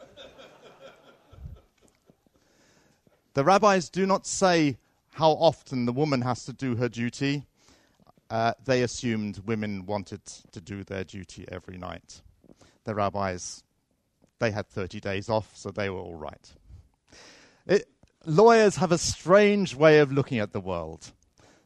The 3.34 3.44
rabbis 3.44 3.88
do 3.88 4.06
not 4.06 4.26
say 4.26 4.78
how 5.12 5.30
often 5.32 5.84
the 5.84 5.92
woman 5.92 6.22
has 6.22 6.44
to 6.46 6.52
do 6.52 6.76
her 6.76 6.88
duty. 6.88 7.44
Uh, 8.28 8.54
they 8.64 8.82
assumed 8.82 9.40
women 9.46 9.86
wanted 9.86 10.24
to 10.52 10.60
do 10.60 10.82
their 10.82 11.04
duty 11.04 11.44
every 11.50 11.76
night. 11.76 12.22
The 12.84 12.94
rabbis, 12.94 13.62
they 14.40 14.50
had 14.50 14.68
30 14.68 15.00
days 15.00 15.28
off, 15.28 15.50
so 15.54 15.70
they 15.70 15.88
were 15.88 16.00
all 16.00 16.16
right. 16.16 16.52
It, 17.66 17.86
lawyers 18.24 18.76
have 18.76 18.90
a 18.90 18.98
strange 18.98 19.74
way 19.74 20.00
of 20.00 20.12
looking 20.12 20.38
at 20.38 20.52
the 20.52 20.60
world. 20.60 21.12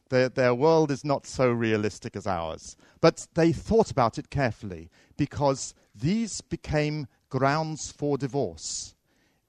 Their, 0.09 0.29
their 0.29 0.53
world 0.53 0.91
is 0.91 1.03
not 1.03 1.25
so 1.25 1.49
realistic 1.49 2.15
as 2.15 2.27
ours. 2.27 2.77
But 3.01 3.27
they 3.33 3.51
thought 3.51 3.89
about 3.89 4.17
it 4.17 4.29
carefully 4.29 4.89
because 5.17 5.73
these 5.95 6.41
became 6.41 7.07
grounds 7.29 7.91
for 7.91 8.17
divorce. 8.17 8.93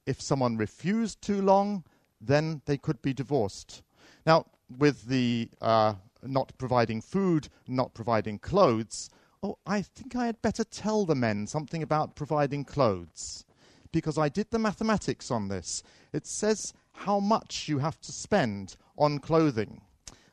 If 0.07 0.21
someone 0.21 0.57
refused 0.57 1.21
too 1.21 1.43
long, 1.43 1.85
then 2.21 2.63
they 2.65 2.79
could 2.79 3.03
be 3.03 3.13
divorced. 3.13 3.83
Now, 4.25 4.47
with 4.79 5.07
the 5.07 5.51
uh, 5.61 5.95
not 6.23 6.53
providing 6.59 7.01
food, 7.01 7.49
not 7.69 7.95
providing 7.95 8.39
clothes, 8.39 9.11
oh, 9.43 9.59
I 9.67 9.83
think 9.83 10.17
I 10.17 10.27
had 10.27 10.43
better 10.43 10.65
tell 10.65 11.05
the 11.05 11.15
men 11.15 11.47
something 11.47 11.83
about 11.83 12.17
providing 12.17 12.65
clothes. 12.65 13.45
Because 13.93 14.19
I 14.19 14.29
did 14.29 14.51
the 14.51 14.59
mathematics 14.59 15.31
on 15.31 15.49
this. 15.49 15.83
It 16.13 16.27
says 16.27 16.75
how 16.93 17.21
much 17.21 17.69
you 17.69 17.79
have 17.79 18.01
to 18.03 18.13
spend 18.13 18.77
on 18.99 19.19
clothing. 19.19 19.81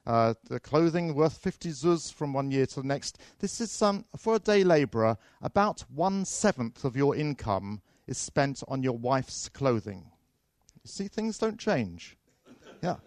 Uh, 0.05 0.33
the 0.49 0.59
clothing 0.59 1.15
worth 1.15 1.37
50 1.37 1.69
zuz 1.69 2.13
from 2.13 2.33
one 2.33 2.51
year 2.51 2.65
to 2.65 2.81
the 2.81 2.87
next. 2.87 3.19
This 3.39 3.61
is, 3.61 3.81
um, 3.81 4.03
for 4.17 4.35
a 4.35 4.39
day 4.39 4.63
labourer, 4.63 5.17
about 5.41 5.85
one 5.93 6.25
seventh 6.25 6.83
of 6.83 6.97
your 6.97 7.15
income 7.15 7.81
is 8.07 8.17
spent 8.17 8.63
on 8.67 8.83
your 8.83 8.97
wife's 8.97 9.47
clothing. 9.47 10.11
You 10.83 10.89
see, 10.89 11.07
things 11.07 11.37
don't 11.37 11.57
change. 11.57 12.17
Yeah. 12.81 12.97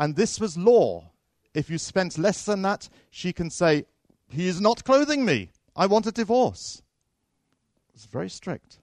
And 0.00 0.16
this 0.16 0.40
was 0.40 0.56
law. 0.56 1.10
If 1.54 1.70
you 1.70 1.78
spent 1.78 2.18
less 2.18 2.44
than 2.44 2.62
that, 2.62 2.88
she 3.10 3.32
can 3.32 3.50
say, 3.50 3.84
He 4.30 4.46
is 4.46 4.60
not 4.60 4.84
clothing 4.84 5.24
me. 5.24 5.50
I 5.74 5.86
want 5.86 6.06
a 6.06 6.12
divorce. 6.12 6.82
It's 7.94 8.06
very 8.06 8.30
strict. 8.30 8.78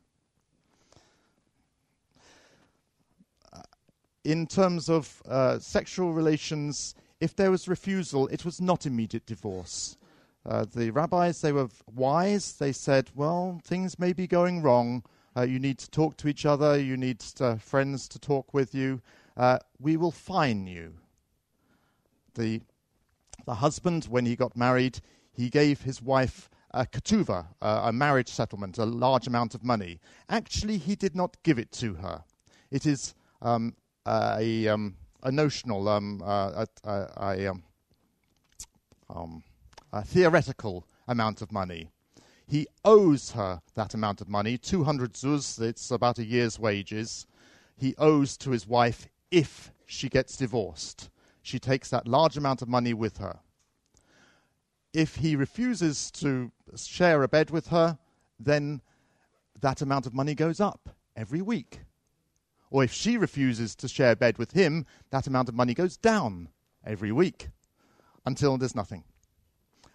Uh, 3.54 3.62
in 4.26 4.46
terms 4.46 4.90
of 4.90 5.22
uh, 5.28 5.58
sexual 5.60 6.14
relations, 6.14 6.96
if 7.22 7.36
there 7.36 7.50
was 7.50 7.68
refusal, 7.68 8.28
it 8.28 8.44
was 8.44 8.60
not 8.60 8.86
immediate 8.86 9.26
divorce. 9.26 9.98
Uh, 10.46 10.66
the 10.74 10.92
rabbis, 10.92 11.42
they 11.42 11.52
were 11.52 11.70
wise. 11.96 12.54
They 12.54 12.74
said, 12.74 13.10
well, 13.16 13.60
things 13.64 13.98
may 13.98 14.14
be 14.14 14.28
going 14.28 14.62
wrong. 14.62 15.04
Uh, 15.36 15.44
you 15.44 15.60
need 15.60 15.78
to 15.78 15.90
talk 15.90 16.18
to 16.18 16.28
each 16.28 16.46
other. 16.46 16.78
You 16.80 16.98
need 16.98 17.24
uh, 17.40 17.56
friends 17.56 18.08
to 18.10 18.20
talk 18.20 18.54
with 18.54 18.76
you. 18.76 19.02
Uh, 19.38 19.60
we 19.80 19.96
will 19.98 20.12
fine 20.12 20.68
you. 20.68 20.94
The, 22.36 22.62
the 23.46 23.56
husband, 23.56 24.06
when 24.06 24.26
he 24.26 24.36
got 24.36 24.58
married, 24.58 25.00
he 25.38 25.50
gave 25.50 25.82
his 25.82 26.02
wife 26.02 26.50
a 26.72 26.86
ketuvah, 26.86 27.46
a 27.62 27.94
marriage 27.94 28.28
settlement, 28.30 28.78
a 28.78 28.86
large 28.86 29.28
amount 29.28 29.56
of 29.56 29.64
money. 29.64 30.00
Actually, 30.30 30.78
he 30.78 30.96
did 30.96 31.16
not 31.16 31.38
give 31.44 31.60
it 31.60 31.72
to 31.74 31.94
her. 31.94 32.24
It 32.72 32.86
is 32.86 33.14
um, 33.42 33.76
a, 34.08 34.68
um, 34.68 34.96
a 35.24 35.32
notional, 35.32 35.88
um, 35.88 36.22
uh, 36.26 36.66
a, 36.84 37.08
a, 37.18 37.48
um, 37.48 37.64
um, 39.10 39.44
a 39.94 40.04
theoretical 40.04 40.86
amount 41.08 41.42
of 41.42 41.52
money. 41.52 41.92
He 42.48 42.68
owes 42.84 43.32
her 43.32 43.62
that 43.76 43.94
amount 43.94 44.22
of 44.22 44.28
money, 44.28 44.58
200 44.58 45.14
zuz, 45.14 45.62
it's 45.62 45.92
about 45.92 46.18
a 46.18 46.26
year's 46.26 46.58
wages. 46.58 47.28
He 47.76 47.94
owes 47.98 48.38
to 48.38 48.52
his 48.52 48.66
wife 48.66 49.08
if 49.30 49.72
she 49.86 50.10
gets 50.10 50.36
divorced. 50.36 51.10
She 51.44 51.60
takes 51.60 51.90
that 51.90 52.08
large 52.08 52.38
amount 52.38 52.62
of 52.62 52.68
money 52.68 52.94
with 52.94 53.18
her. 53.18 53.40
If 54.98 55.18
he 55.18 55.36
refuses 55.36 56.10
to 56.14 56.52
share 56.76 57.22
a 57.22 57.28
bed 57.28 57.52
with 57.52 57.68
her, 57.68 58.00
then 58.40 58.82
that 59.62 59.80
amount 59.80 60.08
of 60.08 60.16
money 60.16 60.34
goes 60.34 60.60
up 60.60 60.90
every 61.16 61.40
week. 61.40 61.82
Or 62.72 62.84
if 62.84 62.92
she 62.92 63.16
refuses 63.16 63.76
to 63.76 63.88
share 63.88 64.14
a 64.14 64.16
bed 64.16 64.40
with 64.40 64.54
him, 64.54 64.88
that 65.12 65.28
amount 65.28 65.50
of 65.50 65.54
money 65.54 65.76
goes 65.76 65.98
down 65.98 66.50
every 66.84 67.12
week 67.12 67.50
until 68.26 68.58
there's 68.58 68.74
nothing. 68.74 69.04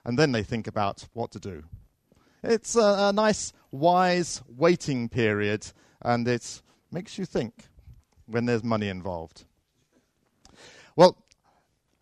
And 0.05 0.17
then 0.17 0.31
they 0.31 0.45
think 0.45 0.69
about 0.69 1.09
what 1.15 1.33
to 1.33 1.41
do. 1.41 1.65
It's 2.45 2.77
a, 2.77 3.09
a 3.09 3.13
nice, 3.13 3.53
wise 3.73 4.41
waiting 4.47 5.09
period, 5.09 5.67
and 6.01 6.29
it 6.29 6.63
makes 6.93 7.19
you 7.19 7.25
think 7.25 7.67
when 8.27 8.45
there's 8.45 8.63
money 8.63 8.87
involved. 8.87 9.47
Well, 10.95 11.17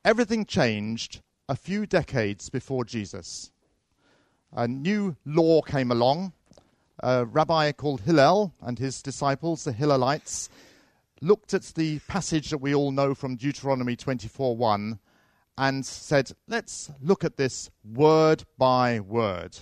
everything 0.04 0.44
changed 0.44 1.22
a 1.50 1.56
few 1.56 1.84
decades 1.84 2.48
before 2.48 2.84
Jesus. 2.84 3.50
A 4.52 4.68
new 4.68 5.16
law 5.24 5.60
came 5.62 5.90
along. 5.90 6.32
A 7.00 7.26
rabbi 7.26 7.72
called 7.72 8.02
Hillel 8.02 8.54
and 8.60 8.78
his 8.78 9.02
disciples, 9.02 9.64
the 9.64 9.72
Hillelites, 9.72 10.48
looked 11.20 11.52
at 11.52 11.64
the 11.74 11.98
passage 12.06 12.50
that 12.50 12.58
we 12.58 12.72
all 12.72 12.92
know 12.92 13.16
from 13.16 13.34
Deuteronomy 13.34 13.96
24:1 13.96 15.00
and 15.58 15.84
said, 15.84 16.30
"Let's 16.46 16.92
look 17.00 17.24
at 17.24 17.36
this 17.36 17.68
word 17.84 18.44
by 18.56 19.00
word." 19.00 19.58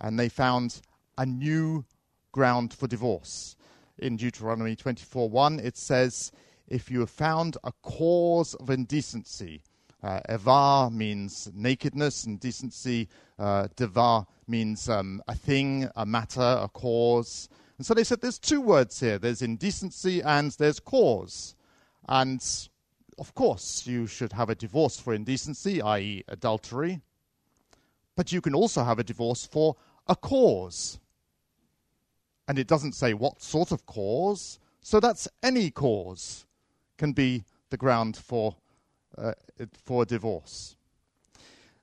and 0.00 0.18
they 0.18 0.28
found 0.28 0.82
a 1.16 1.24
new 1.24 1.84
ground 2.32 2.74
for 2.74 2.88
divorce. 2.88 3.54
In 3.96 4.16
Deuteronomy 4.16 4.74
24:1, 4.74 5.60
it 5.60 5.76
says, 5.76 6.32
"If 6.66 6.90
you 6.90 6.98
have 6.98 7.10
found 7.10 7.56
a 7.62 7.70
cause 7.80 8.54
of 8.54 8.70
indecency." 8.70 9.62
Uh, 10.04 10.20
ervah 10.28 10.92
means 10.92 11.50
nakedness, 11.54 12.24
and 12.24 12.38
decency. 12.38 13.08
Uh, 13.38 13.68
davar 13.74 14.26
means 14.46 14.90
um, 14.90 15.22
a 15.28 15.34
thing, 15.34 15.88
a 15.96 16.04
matter, 16.04 16.58
a 16.60 16.68
cause. 16.68 17.48
And 17.78 17.86
so 17.86 17.94
they 17.94 18.04
said 18.04 18.20
there's 18.20 18.38
two 18.38 18.60
words 18.60 19.00
here 19.00 19.18
there's 19.18 19.40
indecency 19.40 20.20
and 20.22 20.50
there's 20.52 20.78
cause. 20.78 21.56
And 22.06 22.44
of 23.18 23.34
course, 23.34 23.86
you 23.86 24.06
should 24.06 24.32
have 24.32 24.50
a 24.50 24.54
divorce 24.54 25.00
for 25.00 25.14
indecency, 25.14 25.80
i.e., 25.80 26.22
adultery. 26.28 27.00
But 28.14 28.30
you 28.30 28.42
can 28.42 28.54
also 28.54 28.84
have 28.84 28.98
a 28.98 29.04
divorce 29.04 29.46
for 29.46 29.74
a 30.06 30.14
cause. 30.14 31.00
And 32.46 32.58
it 32.58 32.66
doesn't 32.66 32.92
say 32.92 33.14
what 33.14 33.40
sort 33.40 33.72
of 33.72 33.86
cause, 33.86 34.58
so 34.82 35.00
that's 35.00 35.28
any 35.42 35.70
cause 35.70 36.44
can 36.98 37.14
be 37.14 37.44
the 37.70 37.78
ground 37.78 38.18
for, 38.18 38.54
uh, 39.16 39.32
for 39.84 40.04
divorce. 40.04 40.76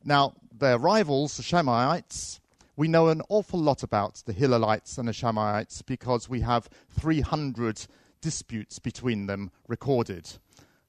Now, 0.03 0.33
their 0.57 0.77
rivals, 0.77 1.37
the 1.37 1.43
Shammaites, 1.43 2.39
we 2.75 2.87
know 2.87 3.09
an 3.09 3.21
awful 3.29 3.59
lot 3.59 3.83
about 3.83 4.23
the 4.25 4.33
Hillelites 4.33 4.97
and 4.97 5.07
the 5.07 5.13
Shammaites 5.13 5.81
because 5.81 6.29
we 6.29 6.41
have 6.41 6.69
300 6.99 7.85
disputes 8.21 8.79
between 8.79 9.27
them 9.27 9.51
recorded. 9.67 10.29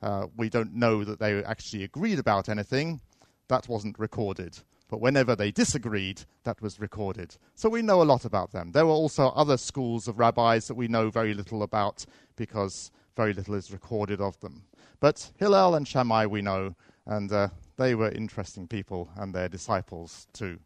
Uh, 0.00 0.26
we 0.36 0.48
don't 0.48 0.74
know 0.74 1.04
that 1.04 1.18
they 1.18 1.42
actually 1.44 1.84
agreed 1.84 2.18
about 2.18 2.48
anything. 2.48 3.00
That 3.48 3.68
wasn't 3.68 3.98
recorded. 3.98 4.58
But 4.88 5.00
whenever 5.00 5.34
they 5.34 5.50
disagreed, 5.50 6.22
that 6.44 6.60
was 6.60 6.78
recorded. 6.78 7.36
So 7.54 7.68
we 7.68 7.82
know 7.82 8.02
a 8.02 8.04
lot 8.04 8.24
about 8.24 8.52
them. 8.52 8.72
There 8.72 8.84
were 8.84 8.92
also 8.92 9.28
other 9.28 9.56
schools 9.56 10.06
of 10.06 10.18
rabbis 10.18 10.68
that 10.68 10.74
we 10.74 10.88
know 10.88 11.10
very 11.10 11.34
little 11.34 11.62
about 11.62 12.04
because 12.36 12.90
very 13.16 13.32
little 13.32 13.54
is 13.54 13.72
recorded 13.72 14.20
of 14.20 14.38
them. 14.40 14.62
But 15.00 15.30
Hillel 15.36 15.74
and 15.74 15.86
Shammai 15.86 16.26
we 16.26 16.42
know, 16.42 16.74
and 17.06 17.32
uh, 17.32 17.48
they 17.76 17.94
were 17.94 18.10
interesting 18.10 18.68
people 18.68 19.10
and 19.16 19.34
their 19.34 19.48
disciples 19.48 20.26
too. 20.32 20.58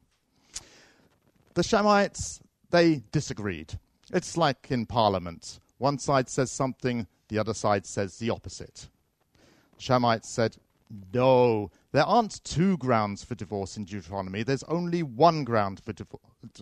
The 1.55 1.63
Shammaites, 1.63 2.41
they 2.71 3.03
disagreed. 3.13 3.79
It's 4.13 4.37
like 4.37 4.71
in 4.71 4.87
Parliament. 4.87 5.61
One 5.79 5.99
side 5.99 6.29
says 6.29 6.51
something, 6.51 7.07
the 7.29 7.39
other 7.39 7.55
side 7.55 7.87
says 7.87 8.19
the 8.19 8.31
opposite. 8.31 8.89
Shammaites 9.79 10.29
said, 10.29 10.57
no, 11.13 11.71
there 11.93 12.05
aren't 12.05 12.43
two 12.45 12.77
grounds 12.77 13.25
for 13.25 13.35
divorce 13.35 13.77
in 13.77 13.85
Deuteronomy. 13.85 14.43
There's 14.43 14.63
only 14.65 15.03
one 15.03 15.45
ground 15.45 15.81
for, 15.85 15.93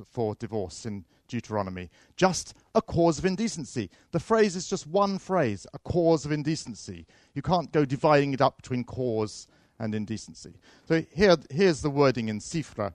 for 0.05 0.35
divorce 0.37 0.87
in 0.87 1.05
Deuteronomy. 1.29 1.91
Just 2.17 2.55
a 2.75 2.81
cause 2.81 3.19
of 3.19 3.27
indecency. 3.27 3.91
The 4.13 4.21
phrase 4.21 4.57
is 4.57 4.69
just 4.69 4.87
one 4.87 5.19
phrase, 5.19 5.67
a 5.75 5.79
cause 5.79 6.25
of 6.25 6.33
indecency. 6.33 7.07
You 7.35 7.43
can't 7.43 7.71
go 7.73 7.85
dividing 7.85 8.33
it 8.33 8.41
up 8.41 8.57
between 8.57 8.85
cause 8.85 9.47
and 9.79 9.95
indecency. 9.95 10.55
So 10.89 11.05
here, 11.15 11.37
here's 11.51 11.83
the 11.83 11.91
wording 11.91 12.29
in 12.29 12.41
Sifra. 12.41 12.95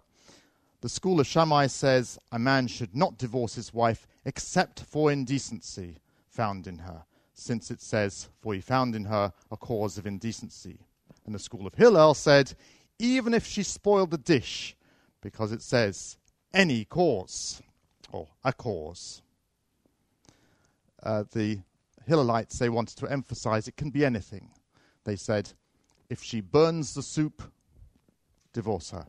The 0.81 0.89
school 0.89 1.19
of 1.19 1.27
Shammai 1.27 1.67
says 1.67 2.17
a 2.31 2.39
man 2.39 2.67
should 2.67 2.95
not 2.95 3.17
divorce 3.17 3.55
his 3.55 3.73
wife 3.73 4.07
except 4.25 4.79
for 4.81 5.11
indecency 5.11 5.97
found 6.27 6.67
in 6.67 6.79
her, 6.79 7.03
since 7.33 7.69
it 7.69 7.81
says, 7.81 8.29
For 8.41 8.53
he 8.53 8.61
found 8.61 8.95
in 8.95 9.05
her 9.05 9.33
a 9.51 9.57
cause 9.57 9.97
of 9.97 10.07
indecency 10.07 10.79
the 11.31 11.39
school 11.39 11.67
of 11.67 11.75
Hillel 11.75 12.13
said, 12.13 12.53
even 12.97 13.33
if 13.33 13.45
she 13.45 13.63
spoiled 13.63 14.11
the 14.11 14.17
dish, 14.17 14.75
because 15.21 15.51
it 15.51 15.61
says 15.61 16.17
any 16.53 16.85
cause 16.85 17.61
or 18.11 18.27
a 18.43 18.53
cause. 18.53 19.21
Uh, 21.01 21.23
the 21.31 21.59
Hillelites, 22.07 22.59
they 22.59 22.69
wanted 22.69 22.97
to 22.97 23.07
emphasize 23.07 23.67
it 23.67 23.77
can 23.77 23.89
be 23.89 24.03
anything. 24.03 24.49
They 25.05 25.15
said, 25.15 25.53
if 26.09 26.23
she 26.23 26.41
burns 26.41 26.93
the 26.93 27.03
soup, 27.03 27.43
divorce 28.51 28.91
her. 28.91 29.05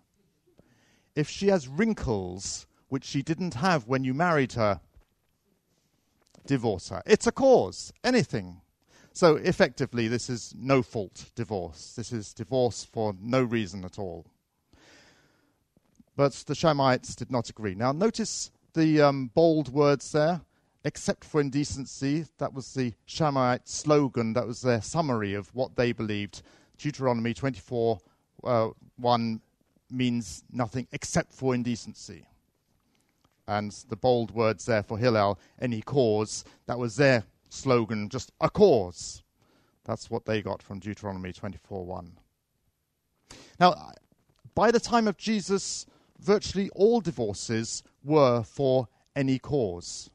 If 1.16 1.28
she 1.28 1.48
has 1.48 1.66
wrinkles 1.66 2.66
which 2.88 3.04
she 3.04 3.22
didn't 3.22 3.54
have 3.54 3.86
when 3.86 4.04
you 4.04 4.14
married 4.14 4.52
her, 4.52 4.80
divorce 6.46 6.90
her. 6.90 7.02
It's 7.06 7.26
a 7.26 7.32
cause, 7.32 7.92
anything. 8.04 8.60
So 9.20 9.36
effectively, 9.36 10.08
this 10.08 10.30
is 10.30 10.54
no 10.58 10.80
fault 10.80 11.26
divorce. 11.34 11.92
This 11.94 12.10
is 12.10 12.32
divorce 12.32 12.84
for 12.84 13.14
no 13.20 13.42
reason 13.42 13.84
at 13.84 13.98
all. 13.98 14.24
But 16.16 16.32
the 16.46 16.54
Shammaites 16.54 17.14
did 17.16 17.30
not 17.30 17.50
agree. 17.50 17.74
Now, 17.74 17.92
notice 17.92 18.50
the 18.72 19.02
um, 19.02 19.30
bold 19.34 19.68
words 19.68 20.12
there. 20.12 20.40
Except 20.84 21.22
for 21.22 21.42
indecency, 21.42 22.24
that 22.38 22.54
was 22.54 22.72
the 22.72 22.94
Shammaite 23.04 23.68
slogan, 23.68 24.32
that 24.32 24.46
was 24.46 24.62
their 24.62 24.80
summary 24.80 25.34
of 25.34 25.54
what 25.54 25.76
they 25.76 25.92
believed. 25.92 26.40
Deuteronomy 26.78 27.34
24 27.34 27.98
uh, 28.44 28.68
1 28.96 29.40
means 29.90 30.44
nothing 30.50 30.88
except 30.92 31.34
for 31.34 31.54
indecency. 31.54 32.24
And 33.46 33.70
the 33.90 33.96
bold 33.96 34.30
words 34.30 34.64
there 34.64 34.82
for 34.82 34.96
Hillel, 34.96 35.38
any 35.60 35.82
cause, 35.82 36.42
that 36.64 36.78
was 36.78 36.96
their 36.96 37.24
slogan, 37.50 38.08
just 38.08 38.32
a 38.40 38.48
cause. 38.48 39.22
That's 39.84 40.10
what 40.10 40.24
they 40.24 40.42
got 40.42 40.62
from 40.62 40.78
Deuteronomy 40.78 41.32
24:1. 41.32 42.12
Now, 43.58 43.92
by 44.54 44.70
the 44.70 44.80
time 44.80 45.06
of 45.06 45.16
Jesus, 45.16 45.86
virtually 46.18 46.70
all 46.70 47.00
divorces 47.00 47.82
were 48.02 48.42
for 48.42 48.88
any 49.16 49.38
cause. 49.38 50.10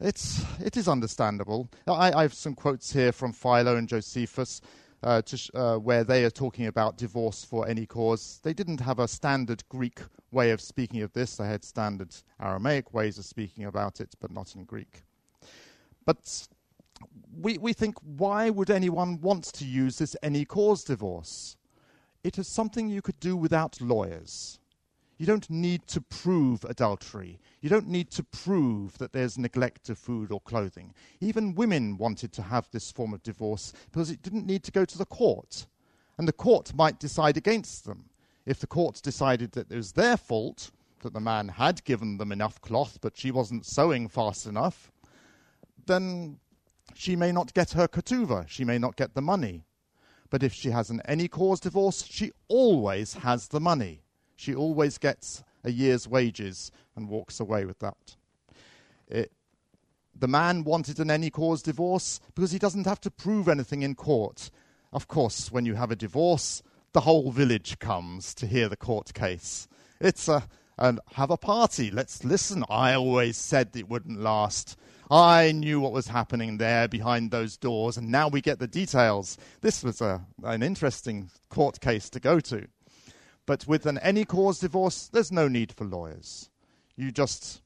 It's, 0.00 0.44
it 0.60 0.76
is 0.76 0.88
understandable. 0.88 1.68
I, 1.86 2.12
I 2.12 2.22
have 2.22 2.34
some 2.34 2.54
quotes 2.54 2.92
here 2.92 3.12
from 3.12 3.32
Philo 3.32 3.76
and 3.76 3.88
Josephus 3.88 4.60
uh, 5.02 5.22
sh- 5.24 5.50
uh, 5.54 5.76
where 5.76 6.02
they 6.02 6.24
are 6.24 6.30
talking 6.30 6.66
about 6.66 6.96
divorce 6.96 7.44
for 7.44 7.68
any 7.68 7.86
cause. 7.86 8.40
They 8.42 8.54
didn't 8.54 8.80
have 8.80 8.98
a 8.98 9.06
standard 9.06 9.62
Greek 9.68 10.00
way 10.30 10.50
of 10.50 10.60
speaking 10.60 11.02
of 11.02 11.12
this. 11.12 11.36
They 11.36 11.46
had 11.46 11.64
standard 11.64 12.14
Aramaic 12.40 12.92
ways 12.92 13.18
of 13.18 13.24
speaking 13.24 13.64
about 13.64 14.00
it, 14.00 14.14
but 14.20 14.30
not 14.30 14.54
in 14.56 14.64
Greek. 14.64 15.04
But 16.04 16.48
we, 17.40 17.58
we 17.58 17.72
think, 17.72 17.96
why 18.00 18.50
would 18.50 18.70
anyone 18.70 19.20
want 19.20 19.44
to 19.54 19.64
use 19.64 19.98
this 19.98 20.16
any 20.22 20.44
cause 20.44 20.84
divorce? 20.84 21.56
It 22.22 22.38
is 22.38 22.48
something 22.48 22.88
you 22.88 23.02
could 23.02 23.20
do 23.20 23.36
without 23.36 23.80
lawyers. 23.80 24.58
You 25.18 25.26
don't 25.26 25.48
need 25.48 25.86
to 25.88 26.00
prove 26.00 26.64
adultery. 26.64 27.38
You 27.60 27.70
don't 27.70 27.88
need 27.88 28.10
to 28.12 28.24
prove 28.24 28.98
that 28.98 29.12
there's 29.12 29.38
neglect 29.38 29.88
of 29.88 29.98
food 29.98 30.32
or 30.32 30.40
clothing. 30.40 30.92
Even 31.20 31.54
women 31.54 31.96
wanted 31.96 32.32
to 32.32 32.42
have 32.42 32.68
this 32.70 32.90
form 32.90 33.14
of 33.14 33.22
divorce 33.22 33.72
because 33.90 34.10
it 34.10 34.22
didn't 34.22 34.46
need 34.46 34.64
to 34.64 34.72
go 34.72 34.84
to 34.84 34.98
the 34.98 35.06
court. 35.06 35.66
And 36.18 36.26
the 36.26 36.32
court 36.32 36.74
might 36.74 36.98
decide 36.98 37.36
against 37.36 37.84
them. 37.84 38.06
If 38.44 38.58
the 38.58 38.66
court 38.66 39.00
decided 39.02 39.52
that 39.52 39.70
it 39.70 39.76
was 39.76 39.92
their 39.92 40.16
fault, 40.16 40.70
that 41.00 41.12
the 41.12 41.20
man 41.20 41.48
had 41.48 41.84
given 41.84 42.18
them 42.18 42.32
enough 42.32 42.60
cloth 42.60 42.98
but 43.00 43.16
she 43.16 43.30
wasn't 43.30 43.66
sewing 43.66 44.08
fast 44.08 44.46
enough, 44.46 44.90
then 45.86 46.38
she 46.94 47.16
may 47.16 47.32
not 47.32 47.54
get 47.54 47.72
her 47.72 47.88
ketuvah, 47.88 48.48
she 48.48 48.64
may 48.64 48.78
not 48.78 48.96
get 48.96 49.14
the 49.14 49.22
money. 49.22 49.64
But 50.30 50.42
if 50.42 50.52
she 50.52 50.70
has 50.70 50.90
an 50.90 51.00
any 51.04 51.28
cause 51.28 51.60
divorce, 51.60 52.04
she 52.04 52.32
always 52.48 53.14
has 53.14 53.48
the 53.48 53.60
money. 53.60 54.02
She 54.36 54.54
always 54.54 54.98
gets 54.98 55.42
a 55.62 55.70
year's 55.70 56.08
wages 56.08 56.72
and 56.96 57.08
walks 57.08 57.40
away 57.40 57.64
with 57.64 57.78
that. 57.78 58.16
It, 59.08 59.32
the 60.16 60.28
man 60.28 60.64
wanted 60.64 60.98
an 61.00 61.10
any 61.10 61.30
cause 61.30 61.62
divorce 61.62 62.20
because 62.34 62.52
he 62.52 62.58
doesn't 62.58 62.86
have 62.86 63.00
to 63.02 63.10
prove 63.10 63.48
anything 63.48 63.82
in 63.82 63.94
court. 63.94 64.50
Of 64.92 65.08
course, 65.08 65.50
when 65.50 65.66
you 65.66 65.74
have 65.74 65.90
a 65.90 65.96
divorce, 65.96 66.62
the 66.92 67.00
whole 67.00 67.30
village 67.32 67.78
comes 67.78 68.34
to 68.34 68.46
hear 68.46 68.68
the 68.68 68.76
court 68.76 69.12
case. 69.14 69.68
It's 70.00 70.28
a 70.28 70.48
and 70.78 71.00
have 71.12 71.30
a 71.30 71.36
party. 71.36 71.90
Let's 71.90 72.24
listen. 72.24 72.64
I 72.68 72.94
always 72.94 73.36
said 73.36 73.70
it 73.74 73.88
wouldn't 73.88 74.20
last. 74.20 74.76
I 75.10 75.52
knew 75.52 75.80
what 75.80 75.92
was 75.92 76.08
happening 76.08 76.58
there 76.58 76.88
behind 76.88 77.30
those 77.30 77.56
doors, 77.56 77.96
and 77.96 78.10
now 78.10 78.28
we 78.28 78.40
get 78.40 78.58
the 78.58 78.66
details. 78.66 79.36
This 79.60 79.84
was 79.84 80.00
a, 80.00 80.24
an 80.42 80.62
interesting 80.62 81.30
court 81.50 81.80
case 81.80 82.08
to 82.10 82.20
go 82.20 82.40
to. 82.40 82.66
But 83.46 83.66
with 83.66 83.86
an 83.86 83.98
any 83.98 84.24
cause 84.24 84.60
divorce, 84.60 85.08
there's 85.12 85.30
no 85.30 85.48
need 85.48 85.72
for 85.72 85.84
lawyers. 85.84 86.50
You 86.96 87.10
just 87.10 87.60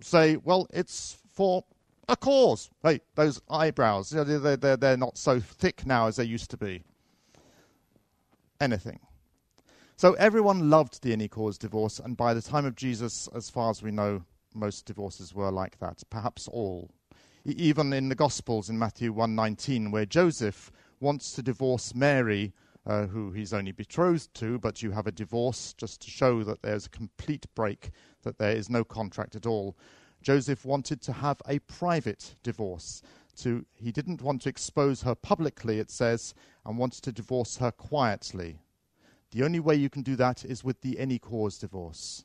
say, 0.00 0.36
well, 0.36 0.66
it's 0.70 1.16
for 1.32 1.64
a 2.08 2.16
cause. 2.16 2.68
Hey, 2.82 3.00
those 3.14 3.40
eyebrows, 3.48 4.10
they're, 4.10 4.56
they're, 4.56 4.76
they're 4.76 4.96
not 4.96 5.16
so 5.16 5.40
thick 5.40 5.86
now 5.86 6.08
as 6.08 6.16
they 6.16 6.24
used 6.24 6.50
to 6.50 6.58
be. 6.58 6.82
Anything. 8.60 9.00
So 9.96 10.14
everyone 10.14 10.70
loved 10.70 11.02
the 11.02 11.12
any 11.12 11.28
cause 11.28 11.56
divorce, 11.56 12.00
and 12.00 12.16
by 12.16 12.34
the 12.34 12.42
time 12.42 12.66
of 12.66 12.74
Jesus, 12.74 13.28
as 13.32 13.48
far 13.48 13.70
as 13.70 13.80
we 13.80 13.92
know, 13.92 14.24
most 14.52 14.86
divorces 14.86 15.32
were 15.32 15.52
like 15.52 15.78
that, 15.78 16.02
perhaps 16.10 16.48
all. 16.48 16.90
even 17.44 17.92
in 17.92 18.08
the 18.08 18.16
Gospels 18.16 18.68
in 18.68 18.76
Matthew 18.76 19.12
1:19, 19.12 19.92
where 19.92 20.04
Joseph 20.04 20.72
wants 20.98 21.32
to 21.34 21.42
divorce 21.42 21.94
Mary, 21.94 22.52
uh, 22.86 23.06
who 23.06 23.30
he's 23.30 23.52
only 23.52 23.70
betrothed 23.70 24.34
to, 24.34 24.58
but 24.58 24.82
you 24.82 24.90
have 24.90 25.06
a 25.06 25.12
divorce 25.12 25.72
just 25.74 26.00
to 26.02 26.10
show 26.10 26.42
that 26.42 26.62
there's 26.62 26.86
a 26.86 26.90
complete 26.90 27.46
break, 27.54 27.90
that 28.22 28.38
there 28.38 28.56
is 28.56 28.68
no 28.68 28.82
contract 28.82 29.36
at 29.36 29.46
all. 29.46 29.76
Joseph 30.22 30.64
wanted 30.64 31.02
to 31.02 31.12
have 31.12 31.40
a 31.46 31.60
private 31.60 32.34
divorce. 32.42 33.00
To, 33.36 33.64
he 33.74 33.92
didn't 33.92 34.22
want 34.22 34.42
to 34.42 34.48
expose 34.48 35.02
her 35.02 35.14
publicly, 35.14 35.78
it 35.78 35.90
says, 35.90 36.34
and 36.64 36.78
wanted 36.78 37.02
to 37.02 37.12
divorce 37.12 37.58
her 37.58 37.70
quietly. 37.70 38.58
The 39.34 39.42
only 39.44 39.60
way 39.60 39.74
you 39.74 39.90
can 39.90 40.02
do 40.02 40.16
that 40.16 40.44
is 40.44 40.64
with 40.64 40.80
the 40.80 40.98
any 40.98 41.18
cause 41.18 41.58
divorce 41.58 42.24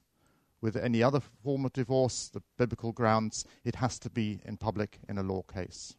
with 0.61 0.75
any 0.75 1.01
other 1.01 1.19
form 1.19 1.65
of 1.65 1.73
divorce, 1.73 2.29
the 2.29 2.41
biblical 2.57 2.91
grounds, 2.91 3.45
it 3.63 3.75
has 3.75 3.99
to 3.99 4.09
be 4.09 4.41
in 4.45 4.57
public 4.57 4.99
in 5.07 5.17
a 5.17 5.23
law 5.23 5.41
case. 5.43 5.95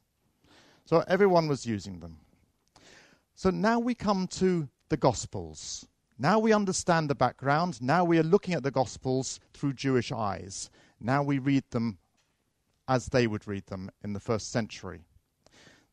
So 0.84 1.04
everyone 1.08 1.48
was 1.48 1.66
using 1.66 2.00
them. 2.00 2.18
So 3.34 3.50
now 3.50 3.78
we 3.78 3.94
come 3.94 4.26
to 4.28 4.68
the 4.88 4.96
Gospels. 4.96 5.86
Now 6.18 6.38
we 6.38 6.52
understand 6.52 7.08
the 7.08 7.14
background. 7.14 7.80
Now 7.80 8.04
we 8.04 8.18
are 8.18 8.24
looking 8.24 8.54
at 8.54 8.62
the 8.62 8.70
Gospels 8.70 9.40
through 9.54 9.74
Jewish 9.74 10.12
eyes. 10.12 10.70
Now 11.00 11.22
we 11.22 11.38
read 11.38 11.64
them 11.70 11.98
as 12.86 13.06
they 13.06 13.26
would 13.26 13.46
read 13.46 13.66
them 13.66 13.90
in 14.04 14.12
the 14.12 14.20
first 14.20 14.50
century. 14.50 15.04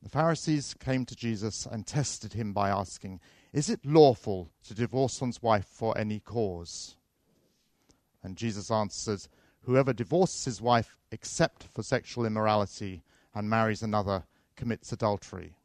The 0.02 0.10
Pharisees 0.10 0.76
came 0.80 1.06
to 1.06 1.16
Jesus 1.16 1.66
and 1.66 1.86
tested 1.86 2.34
him 2.34 2.54
by 2.54 2.70
asking, 2.70 3.20
Is 3.54 3.70
it 3.70 3.86
lawful 3.86 4.50
to 4.66 4.74
divorce 4.74 5.22
one's 5.22 5.42
wife 5.42 5.66
for 5.66 5.98
any 5.98 6.20
cause? 6.20 6.96
And 8.24 8.36
Jesus 8.36 8.70
answers, 8.70 9.30
Whoever 9.62 9.94
divorces 9.94 10.46
his 10.46 10.62
wife 10.62 10.98
except 11.12 11.64
for 11.64 11.84
sexual 11.84 12.26
immorality 12.26 13.04
and 13.34 13.50
marries 13.50 13.84
another 13.84 14.24
commits 14.56 14.92
adultery. 14.92 15.56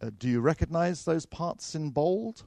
Uh, 0.00 0.10
do 0.18 0.28
you 0.28 0.40
recognize 0.40 1.04
those 1.04 1.26
parts 1.26 1.74
in 1.74 1.90
bold? 1.90 2.44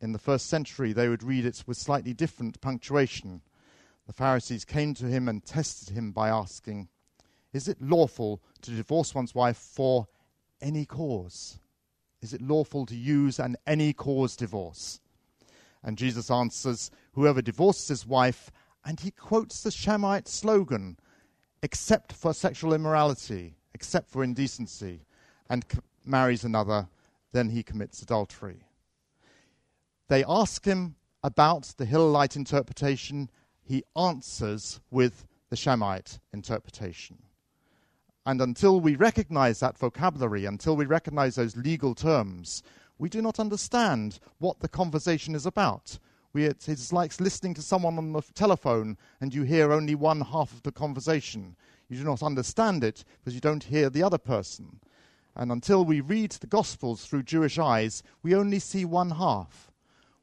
In 0.00 0.12
the 0.12 0.18
first 0.18 0.46
century, 0.46 0.92
they 0.92 1.08
would 1.08 1.22
read 1.22 1.46
it 1.46 1.64
with 1.66 1.76
slightly 1.76 2.12
different 2.12 2.60
punctuation. 2.60 3.40
The 4.06 4.12
Pharisees 4.12 4.64
came 4.64 4.92
to 4.94 5.06
him 5.06 5.28
and 5.28 5.44
tested 5.44 5.96
him 5.96 6.12
by 6.12 6.28
asking, 6.28 6.88
Is 7.52 7.68
it 7.68 7.80
lawful 7.80 8.42
to 8.62 8.70
divorce 8.70 9.14
one's 9.14 9.34
wife 9.34 9.56
for 9.56 10.08
any 10.60 10.84
cause? 10.84 11.58
Is 12.24 12.32
it 12.32 12.40
lawful 12.40 12.86
to 12.86 12.96
use 12.96 13.38
an 13.38 13.54
any 13.66 13.92
cause 13.92 14.34
divorce? 14.34 14.98
And 15.82 15.98
Jesus 15.98 16.30
answers, 16.30 16.90
Whoever 17.12 17.42
divorces 17.42 17.88
his 17.88 18.06
wife, 18.06 18.50
and 18.82 18.98
he 18.98 19.10
quotes 19.10 19.62
the 19.62 19.70
Shammaite 19.70 20.26
slogan, 20.26 20.98
except 21.62 22.14
for 22.14 22.32
sexual 22.32 22.72
immorality, 22.72 23.58
except 23.74 24.08
for 24.08 24.24
indecency, 24.24 25.04
and 25.50 25.66
c- 25.70 25.80
marries 26.06 26.44
another, 26.44 26.88
then 27.32 27.50
he 27.50 27.62
commits 27.62 28.00
adultery. 28.00 28.64
They 30.08 30.24
ask 30.26 30.64
him 30.64 30.96
about 31.22 31.74
the 31.76 31.84
Hillelite 31.84 32.36
interpretation. 32.36 33.28
He 33.62 33.84
answers 33.94 34.80
with 34.90 35.26
the 35.50 35.56
Shammaite 35.56 36.20
interpretation. 36.32 37.18
And 38.26 38.40
until 38.40 38.80
we 38.80 38.96
recognize 38.96 39.60
that 39.60 39.78
vocabulary, 39.78 40.46
until 40.46 40.76
we 40.76 40.86
recognize 40.86 41.34
those 41.34 41.56
legal 41.56 41.94
terms, 41.94 42.62
we 42.98 43.08
do 43.08 43.20
not 43.20 43.38
understand 43.38 44.18
what 44.38 44.60
the 44.60 44.68
conversation 44.68 45.34
is 45.34 45.46
about. 45.46 45.98
We, 46.32 46.46
it's 46.46 46.92
like 46.92 47.20
listening 47.20 47.54
to 47.54 47.62
someone 47.62 47.98
on 47.98 48.12
the 48.12 48.22
telephone 48.34 48.96
and 49.20 49.34
you 49.34 49.42
hear 49.42 49.72
only 49.72 49.94
one 49.94 50.20
half 50.20 50.52
of 50.52 50.62
the 50.62 50.72
conversation. 50.72 51.54
You 51.88 51.98
do 51.98 52.04
not 52.04 52.22
understand 52.22 52.82
it 52.82 53.04
because 53.20 53.34
you 53.34 53.40
don't 53.40 53.64
hear 53.64 53.90
the 53.90 54.02
other 54.02 54.18
person. 54.18 54.80
And 55.36 55.52
until 55.52 55.84
we 55.84 56.00
read 56.00 56.32
the 56.32 56.46
Gospels 56.46 57.04
through 57.04 57.24
Jewish 57.24 57.58
eyes, 57.58 58.02
we 58.22 58.34
only 58.34 58.58
see 58.58 58.84
one 58.84 59.10
half. 59.10 59.70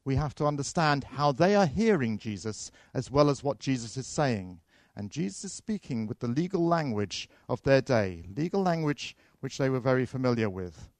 We 0.04 0.16
have 0.16 0.34
to 0.36 0.46
understand 0.46 1.04
how 1.04 1.32
they 1.32 1.54
are 1.54 1.66
hearing 1.66 2.18
Jesus 2.18 2.72
as 2.92 3.10
well 3.10 3.30
as 3.30 3.44
what 3.44 3.60
Jesus 3.60 3.96
is 3.96 4.06
saying. 4.06 4.60
And 4.96 5.10
Jesus 5.10 5.44
is 5.44 5.52
speaking 5.52 6.06
with 6.06 6.18
the 6.18 6.28
legal 6.28 6.66
language 6.66 7.28
of 7.48 7.62
their 7.62 7.80
day, 7.80 8.24
legal 8.36 8.62
language 8.62 9.16
which 9.40 9.58
they 9.58 9.70
were 9.70 9.80
very 9.80 10.04
familiar 10.04 10.50
with. 10.50 10.90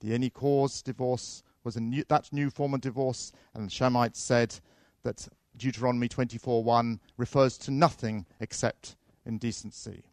The 0.00 0.14
any 0.14 0.30
cause 0.30 0.82
divorce 0.82 1.42
was 1.64 1.76
a 1.76 1.80
new, 1.80 2.04
that 2.08 2.32
new 2.32 2.50
form 2.50 2.74
of 2.74 2.80
divorce, 2.80 3.32
and 3.54 3.66
the 3.66 3.70
Shammaites 3.70 4.20
said 4.20 4.58
that 5.02 5.28
Deuteronomy 5.56 6.08
24:1 6.08 7.00
refers 7.16 7.58
to 7.58 7.70
nothing 7.70 8.24
except 8.40 8.96
indecency. 9.26 10.04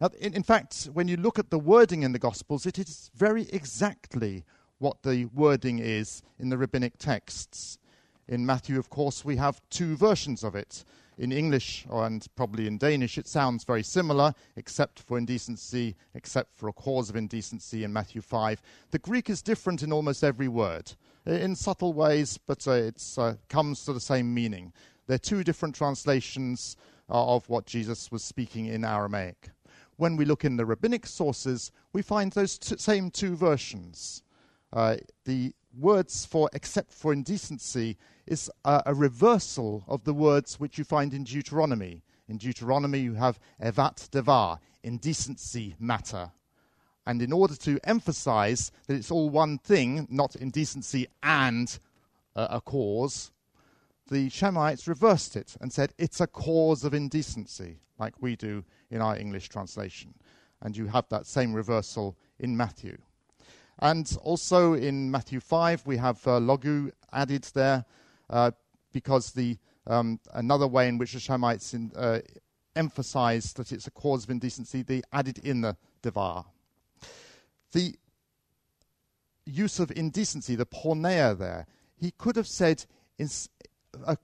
Now, 0.00 0.10
in, 0.18 0.34
in 0.34 0.42
fact, 0.42 0.88
when 0.92 1.08
you 1.08 1.16
look 1.16 1.38
at 1.38 1.50
the 1.50 1.58
wording 1.58 2.02
in 2.02 2.12
the 2.12 2.18
Gospels, 2.18 2.66
it 2.66 2.78
is 2.78 3.10
very 3.14 3.48
exactly 3.50 4.44
what 4.78 5.02
the 5.02 5.26
wording 5.26 5.78
is 5.78 6.22
in 6.38 6.48
the 6.48 6.58
rabbinic 6.58 6.98
texts. 6.98 7.78
In 8.28 8.44
Matthew, 8.44 8.78
of 8.78 8.90
course, 8.90 9.24
we 9.24 9.36
have 9.36 9.60
two 9.70 9.96
versions 9.96 10.42
of 10.42 10.54
it 10.54 10.84
in 11.18 11.32
English 11.32 11.86
and 11.90 12.26
probably 12.36 12.66
in 12.66 12.78
Danish, 12.78 13.18
it 13.18 13.26
sounds 13.26 13.64
very 13.64 13.82
similar, 13.82 14.34
except 14.56 15.00
for 15.00 15.18
indecency, 15.18 15.96
except 16.14 16.54
for 16.56 16.68
a 16.68 16.72
cause 16.72 17.08
of 17.08 17.16
indecency 17.16 17.84
in 17.84 17.92
Matthew 17.92 18.20
5. 18.20 18.60
The 18.90 18.98
Greek 18.98 19.30
is 19.30 19.42
different 19.42 19.82
in 19.82 19.92
almost 19.92 20.22
every 20.22 20.48
word, 20.48 20.92
in 21.24 21.56
subtle 21.56 21.92
ways, 21.92 22.38
but 22.38 22.66
uh, 22.68 22.72
it 22.72 23.02
uh, 23.16 23.34
comes 23.48 23.84
to 23.84 23.92
the 23.92 24.00
same 24.00 24.32
meaning. 24.32 24.72
They're 25.06 25.18
two 25.18 25.44
different 25.44 25.74
translations 25.74 26.76
uh, 27.08 27.34
of 27.34 27.48
what 27.48 27.66
Jesus 27.66 28.10
was 28.10 28.22
speaking 28.22 28.66
in 28.66 28.84
Aramaic. 28.84 29.50
When 29.96 30.16
we 30.16 30.24
look 30.24 30.44
in 30.44 30.56
the 30.56 30.66
rabbinic 30.66 31.06
sources, 31.06 31.72
we 31.92 32.02
find 32.02 32.32
those 32.32 32.58
t- 32.58 32.76
same 32.76 33.10
two 33.10 33.36
versions. 33.36 34.22
Uh, 34.72 34.96
the 35.24 35.54
words 35.78 36.24
for 36.24 36.48
except 36.52 36.92
for 36.92 37.12
indecency 37.12 37.96
is 38.26 38.50
a, 38.64 38.82
a, 38.86 38.94
reversal 38.94 39.84
of 39.86 40.04
the 40.04 40.14
words 40.14 40.58
which 40.58 40.78
you 40.78 40.84
find 40.84 41.14
in 41.14 41.24
Deuteronomy. 41.24 42.02
In 42.28 42.38
Deuteronomy, 42.38 42.98
you 42.98 43.14
have 43.14 43.38
ervat 43.62 44.08
davar, 44.10 44.58
indecency 44.82 45.76
matter. 45.78 46.32
And 47.06 47.22
in 47.22 47.32
order 47.32 47.54
to 47.56 47.78
emphasize 47.84 48.72
that 48.86 48.94
it's 48.94 49.12
all 49.12 49.30
one 49.30 49.58
thing, 49.58 50.08
not 50.10 50.34
indecency 50.34 51.06
and 51.22 51.78
uh, 52.34 52.48
a 52.50 52.60
cause, 52.60 53.30
the 54.08 54.28
Shammaites 54.28 54.88
reversed 54.88 55.36
it 55.36 55.56
and 55.60 55.72
said 55.72 55.92
it's 55.98 56.20
a 56.20 56.26
cause 56.26 56.84
of 56.84 56.94
indecency, 56.94 57.78
like 57.98 58.14
we 58.20 58.34
do 58.34 58.64
in 58.90 59.00
our 59.00 59.16
English 59.16 59.48
translation. 59.48 60.14
And 60.62 60.76
you 60.76 60.86
have 60.86 61.08
that 61.10 61.26
same 61.26 61.52
reversal 61.52 62.16
in 62.38 62.56
Matthew. 62.56 62.98
And 63.78 64.16
also 64.22 64.72
in 64.74 65.10
Matthew 65.10 65.40
5, 65.40 65.86
we 65.86 65.96
have 65.98 66.26
uh, 66.26 66.40
logou 66.40 66.90
added 67.12 67.44
there 67.54 67.84
uh, 68.30 68.50
because 68.92 69.32
the 69.32 69.58
um, 69.86 70.18
another 70.34 70.66
way 70.66 70.88
in 70.88 70.98
which 70.98 71.12
the 71.12 71.20
Shammaites 71.20 71.72
in, 71.72 71.92
uh, 71.94 72.20
emphasize 72.74 73.52
that 73.52 73.70
it's 73.70 73.86
a 73.86 73.90
cause 73.92 74.24
of 74.24 74.30
indecency, 74.30 74.82
they 74.82 75.02
added 75.12 75.38
in 75.38 75.60
the 75.60 75.76
devar. 76.02 76.44
The 77.72 77.94
use 79.44 79.78
of 79.78 79.92
indecency, 79.94 80.56
the 80.56 80.66
porneia 80.66 81.38
there, 81.38 81.66
he 81.96 82.10
could 82.10 82.34
have 82.36 82.48
said 82.48 82.84
in, 83.18 83.28
uh, 84.04 84.16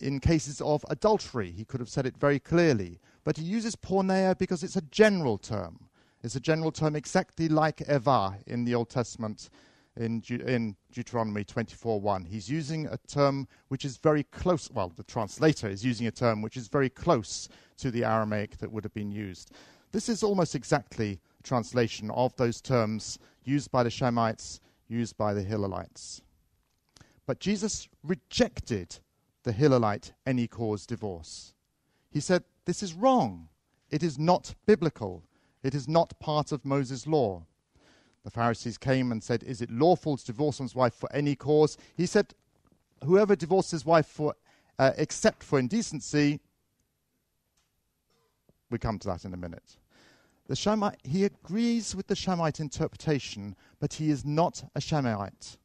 in 0.00 0.20
cases 0.20 0.60
of 0.60 0.84
adultery, 0.88 1.50
he 1.50 1.64
could 1.64 1.80
have 1.80 1.88
said 1.88 2.06
it 2.06 2.16
very 2.16 2.38
clearly. 2.38 3.00
but 3.24 3.36
he 3.36 3.44
uses 3.44 3.76
porneia 3.76 4.36
because 4.36 4.62
it's 4.62 4.76
a 4.76 4.82
general 4.82 5.38
term. 5.38 5.89
It's 6.22 6.36
a 6.36 6.40
general 6.40 6.70
term 6.70 6.96
exactly 6.96 7.48
like 7.48 7.78
ervah 7.88 8.36
in 8.46 8.64
the 8.64 8.74
Old 8.74 8.90
Testament 8.90 9.48
in, 9.96 10.20
De- 10.20 10.46
in 10.46 10.76
Deuteronomy 10.92 11.44
24:1. 11.44 12.26
He's 12.26 12.48
using 12.48 12.86
a 12.86 12.98
term 13.08 13.48
which 13.68 13.84
is 13.84 13.96
very 13.96 14.24
close. 14.24 14.70
Well, 14.70 14.92
the 14.94 15.02
translator 15.02 15.68
is 15.68 15.84
using 15.84 16.06
a 16.06 16.10
term 16.10 16.42
which 16.42 16.56
is 16.56 16.68
very 16.68 16.90
close 16.90 17.48
to 17.78 17.90
the 17.90 18.04
Aramaic 18.04 18.58
that 18.58 18.70
would 18.70 18.84
have 18.84 18.94
been 18.94 19.10
used. 19.10 19.52
This 19.92 20.08
is 20.08 20.22
almost 20.22 20.54
exactly 20.54 21.20
a 21.38 21.42
translation 21.42 22.10
of 22.10 22.36
those 22.36 22.60
terms 22.60 23.18
used 23.44 23.70
by 23.70 23.82
the 23.82 23.90
Shammaites, 23.90 24.60
used 24.88 25.16
by 25.16 25.34
the 25.34 25.42
Hillelites. 25.42 26.20
But 27.26 27.40
Jesus 27.40 27.88
rejected 28.02 28.98
the 29.42 29.52
Hillelite 29.52 30.12
any 30.26 30.46
cause 30.46 30.86
divorce. 30.86 31.54
He 32.10 32.20
said, 32.20 32.44
This 32.66 32.82
is 32.82 32.94
wrong. 32.94 33.48
It 33.90 34.02
is 34.02 34.18
not 34.18 34.54
biblical. 34.66 35.24
It 35.62 35.74
is 35.74 35.88
not 35.88 36.18
part 36.18 36.52
of 36.52 36.64
Moses' 36.64 37.06
law. 37.06 37.44
The 38.24 38.30
Pharisees 38.30 38.78
came 38.78 39.12
and 39.12 39.22
said, 39.22 39.42
Is 39.42 39.60
it 39.60 39.70
lawful 39.70 40.16
to 40.16 40.24
divorce 40.24 40.60
one's 40.60 40.74
wife 40.74 40.94
for 40.94 41.10
any 41.12 41.34
cause? 41.34 41.76
He 41.96 42.06
said, 42.06 42.34
Whoever 43.04 43.34
divorces 43.34 43.70
his 43.70 43.86
wife 43.86 44.06
for, 44.06 44.34
uh, 44.78 44.92
except 44.96 45.42
for 45.42 45.58
indecency, 45.58 46.40
we 48.70 48.78
come 48.78 48.98
to 48.98 49.08
that 49.08 49.24
in 49.24 49.34
a 49.34 49.38
minute. 49.38 49.78
The 50.46 50.56
Shammaite, 50.56 50.98
he 51.04 51.24
agrees 51.24 51.94
with 51.94 52.08
the 52.08 52.16
Shammaite 52.16 52.60
interpretation, 52.60 53.56
but 53.78 53.94
he 53.94 54.10
is 54.10 54.24
not 54.24 54.64
a 54.74 54.80
Shammaite. 54.80 55.56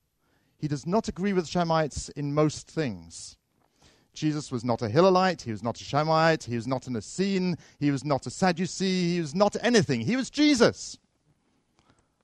He 0.58 0.68
does 0.68 0.86
not 0.86 1.08
agree 1.08 1.34
with 1.34 1.46
the 1.46 1.52
Shammaites 1.52 2.10
in 2.10 2.34
most 2.34 2.68
things. 2.68 3.38
Jesus 4.16 4.52
was 4.52 4.64
not 4.64 4.82
a 4.82 4.90
Hillelite, 4.90 5.44
he 5.44 5.52
was 5.52 5.62
not 5.62 5.80
a 5.80 5.84
Shammaite, 5.84 6.44
he 6.44 6.56
was 6.56 6.68
not 6.68 6.88
an 6.88 6.96
Essene, 6.96 7.58
he 7.80 7.92
was 7.92 8.04
not 8.04 8.26
a 8.26 8.30
Sadducee, 8.30 9.14
he 9.14 9.22
was 9.22 9.36
not 9.36 9.56
anything. 9.62 10.02
He 10.02 10.16
was 10.16 10.30
Jesus. 10.30 10.98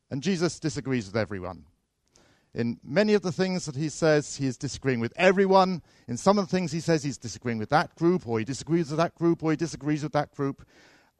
And 0.09 0.23
Jesus 0.23 0.59
disagrees 0.59 1.05
with 1.05 1.15
everyone. 1.15 1.65
In 2.53 2.79
many 2.83 3.13
of 3.13 3.21
the 3.21 3.31
things 3.31 3.65
that 3.65 3.77
he 3.77 3.87
says, 3.87 4.35
he 4.35 4.45
is 4.45 4.57
disagreeing 4.57 4.99
with 4.99 5.13
everyone. 5.15 5.81
In 6.07 6.17
some 6.17 6.37
of 6.37 6.47
the 6.47 6.51
things 6.51 6.71
he 6.71 6.81
says, 6.81 7.03
he's 7.03 7.17
disagreeing 7.17 7.59
with 7.59 7.69
that 7.69 7.95
group, 7.95 8.27
or 8.27 8.39
he 8.39 8.45
disagrees 8.45 8.89
with 8.89 8.97
that 8.97 9.15
group, 9.15 9.41
or 9.41 9.51
he 9.51 9.57
disagrees 9.57 10.03
with 10.03 10.11
that 10.11 10.35
group. 10.35 10.67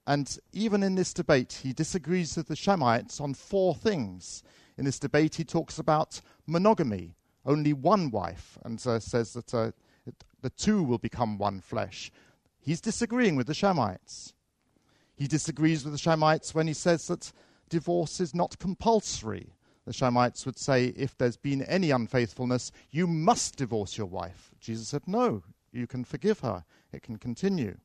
And 0.08 0.38
even 0.52 0.84
in 0.84 0.96
this 0.96 1.14
debate, 1.14 1.62
he 1.64 1.72
disagrees 1.72 2.36
with 2.36 2.48
the 2.48 2.56
Shammaites 2.56 3.22
on 3.22 3.34
four 3.34 3.76
things. 3.76 4.44
In 4.78 4.84
this 4.84 5.00
debate, 5.00 5.36
he 5.36 5.46
talks 5.46 5.80
about 5.80 6.20
monogamy, 6.48 7.16
only 7.46 7.72
one 7.72 8.12
wife, 8.12 8.58
and 8.66 8.86
uh, 8.86 9.00
says 9.00 9.32
that 9.34 9.54
uh, 9.54 9.72
the 10.42 10.50
two 10.50 10.84
will 10.84 10.98
become 10.98 11.38
one 11.38 11.62
flesh. 11.62 12.12
He's 12.60 12.82
disagreeing 12.82 13.36
with 13.36 13.48
the 13.48 13.54
Shammaites. 13.54 14.34
He 15.16 15.28
disagrees 15.28 15.84
with 15.84 15.94
the 15.94 16.00
Shammaites 16.00 16.54
when 16.56 16.68
he 16.68 16.74
says 16.74 17.08
that 17.08 17.32
divorce 17.70 18.20
is 18.20 18.36
not 18.36 18.60
compulsory. 18.60 19.54
The 19.86 19.94
Shammaites 19.94 20.46
would 20.46 20.60
say, 20.60 20.88
if 20.96 21.18
there's 21.18 21.38
been 21.38 21.64
any 21.64 21.92
unfaithfulness, 21.92 22.72
you 22.92 23.08
must 23.08 23.56
divorce 23.56 23.98
your 23.98 24.08
wife. 24.08 24.52
Jesus 24.60 24.88
said, 24.88 25.08
no, 25.08 25.44
you 25.72 25.88
can 25.88 26.04
forgive 26.04 26.42
her. 26.42 26.64
It 26.92 27.02
can 27.02 27.18
continue. 27.18 27.78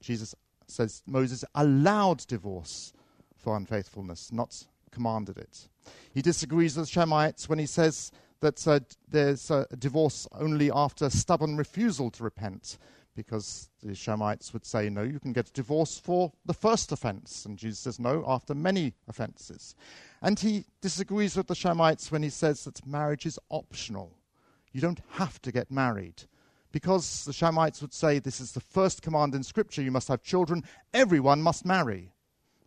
Jesus 0.00 0.34
says 0.68 1.02
Moses 1.06 1.44
allowed 1.54 2.26
divorce 2.26 2.92
for 3.36 3.56
unfaithfulness, 3.56 4.32
not 4.32 4.66
commanded 4.90 5.38
it. 5.38 5.68
He 6.12 6.22
disagrees 6.22 6.76
with 6.76 6.86
the 6.86 6.92
Shammaites 6.92 7.48
when 7.48 7.58
he 7.58 7.66
says 7.66 8.10
that 8.40 8.66
uh, 8.66 8.80
there's 9.08 9.50
a 9.50 9.66
divorce 9.78 10.26
only 10.32 10.70
after 10.70 11.10
stubborn 11.10 11.56
refusal 11.56 12.10
to 12.12 12.24
repent 12.24 12.78
because 13.16 13.70
the 13.82 13.94
Shammaites 13.94 14.52
would 14.52 14.66
say, 14.66 14.90
no, 14.90 15.02
you 15.02 15.18
can 15.18 15.32
get 15.32 15.48
a 15.48 15.52
divorce 15.52 15.98
for 15.98 16.32
the 16.44 16.54
first 16.54 16.92
offense. 16.92 17.46
And 17.46 17.56
Jesus 17.56 17.80
says, 17.80 17.98
no, 17.98 18.22
after 18.28 18.54
many 18.54 18.92
offenses. 19.08 19.74
And 20.20 20.38
he 20.38 20.66
disagrees 20.82 21.36
with 21.36 21.46
the 21.46 21.54
Shammaites 21.54 22.12
when 22.12 22.22
he 22.22 22.28
says 22.28 22.64
that 22.64 22.86
marriage 22.86 23.24
is 23.24 23.38
optional. 23.50 24.12
You 24.72 24.82
don't 24.82 25.00
have 25.12 25.40
to 25.42 25.50
get 25.50 25.70
married. 25.70 26.24
Because 26.72 27.24
the 27.24 27.32
Shammaites 27.32 27.80
would 27.80 27.94
say, 27.94 28.18
this 28.18 28.38
is 28.38 28.52
the 28.52 28.60
first 28.60 29.00
command 29.00 29.34
in 29.34 29.42
Scripture, 29.42 29.80
you 29.80 29.90
must 29.90 30.08
have 30.08 30.22
children, 30.22 30.62
everyone 30.92 31.40
must 31.40 31.64
marry. 31.64 32.12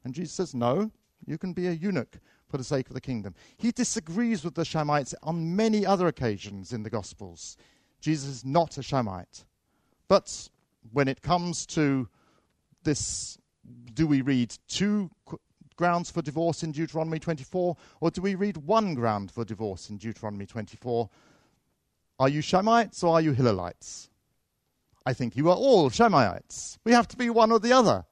And 0.03 0.15
Jesus 0.15 0.33
says, 0.33 0.55
no, 0.55 0.89
you 1.27 1.37
can 1.37 1.53
be 1.53 1.67
a 1.67 1.73
eunuch 1.73 2.17
for 2.49 2.57
the 2.57 2.63
sake 2.63 2.87
of 2.87 2.93
the 2.93 3.01
kingdom. 3.01 3.35
He 3.57 3.71
disagrees 3.71 4.43
with 4.43 4.55
the 4.55 4.65
Shammaites 4.65 5.13
on 5.23 5.55
many 5.55 5.85
other 5.85 6.07
occasions 6.07 6.73
in 6.73 6.83
the 6.83 6.89
Gospels. 6.89 7.55
Jesus 8.01 8.29
is 8.29 8.45
not 8.45 8.77
a 8.77 8.83
Shammaite. 8.83 9.45
But 10.07 10.49
when 10.91 11.07
it 11.07 11.21
comes 11.21 11.65
to 11.67 12.09
this, 12.83 13.37
do 13.93 14.07
we 14.07 14.21
read 14.21 14.55
two 14.67 15.11
grounds 15.75 16.11
for 16.11 16.21
divorce 16.21 16.63
in 16.63 16.71
Deuteronomy 16.71 17.19
24, 17.19 17.77
or 18.01 18.11
do 18.11 18.21
we 18.21 18.35
read 18.35 18.57
one 18.57 18.95
ground 18.95 19.31
for 19.31 19.45
divorce 19.45 19.89
in 19.89 19.97
Deuteronomy 19.97 20.45
24? 20.45 21.09
Are 22.19 22.29
you 22.29 22.41
Shammaites 22.41 23.03
or 23.03 23.13
are 23.13 23.21
you 23.21 23.31
Hillelites? 23.31 24.09
I 25.05 25.13
think 25.13 25.37
you 25.37 25.49
are 25.49 25.55
all 25.55 25.89
Shammaites. 25.89 26.77
We 26.83 26.91
have 26.91 27.07
to 27.09 27.17
be 27.17 27.29
one 27.29 27.51
or 27.51 27.59
the 27.59 27.71
other. 27.71 28.05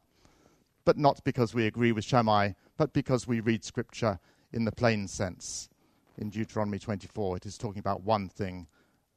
But 0.85 0.97
not 0.97 1.21
because 1.25 1.53
we 1.53 1.67
agree 1.67 1.91
with 1.91 2.05
Shammai, 2.05 2.53
but 2.77 2.93
because 2.93 3.27
we 3.27 3.39
read 3.39 3.63
Scripture 3.63 4.19
in 4.53 4.65
the 4.65 4.71
plain 4.71 5.07
sense. 5.07 5.69
In 6.17 6.29
Deuteronomy 6.29 6.79
24, 6.79 7.37
it 7.37 7.45
is 7.45 7.57
talking 7.57 7.79
about 7.79 8.03
one 8.03 8.29
thing, 8.29 8.67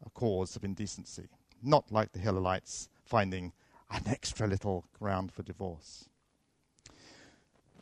a 0.04 0.10
cause 0.10 0.56
of 0.56 0.64
indecency 0.64 1.28
not 1.62 1.90
like 1.90 2.12
the 2.12 2.18
Hillelites 2.18 2.88
finding 3.04 3.52
an 3.90 4.02
extra 4.06 4.46
little 4.46 4.84
ground 4.98 5.32
for 5.32 5.42
divorce. 5.42 6.08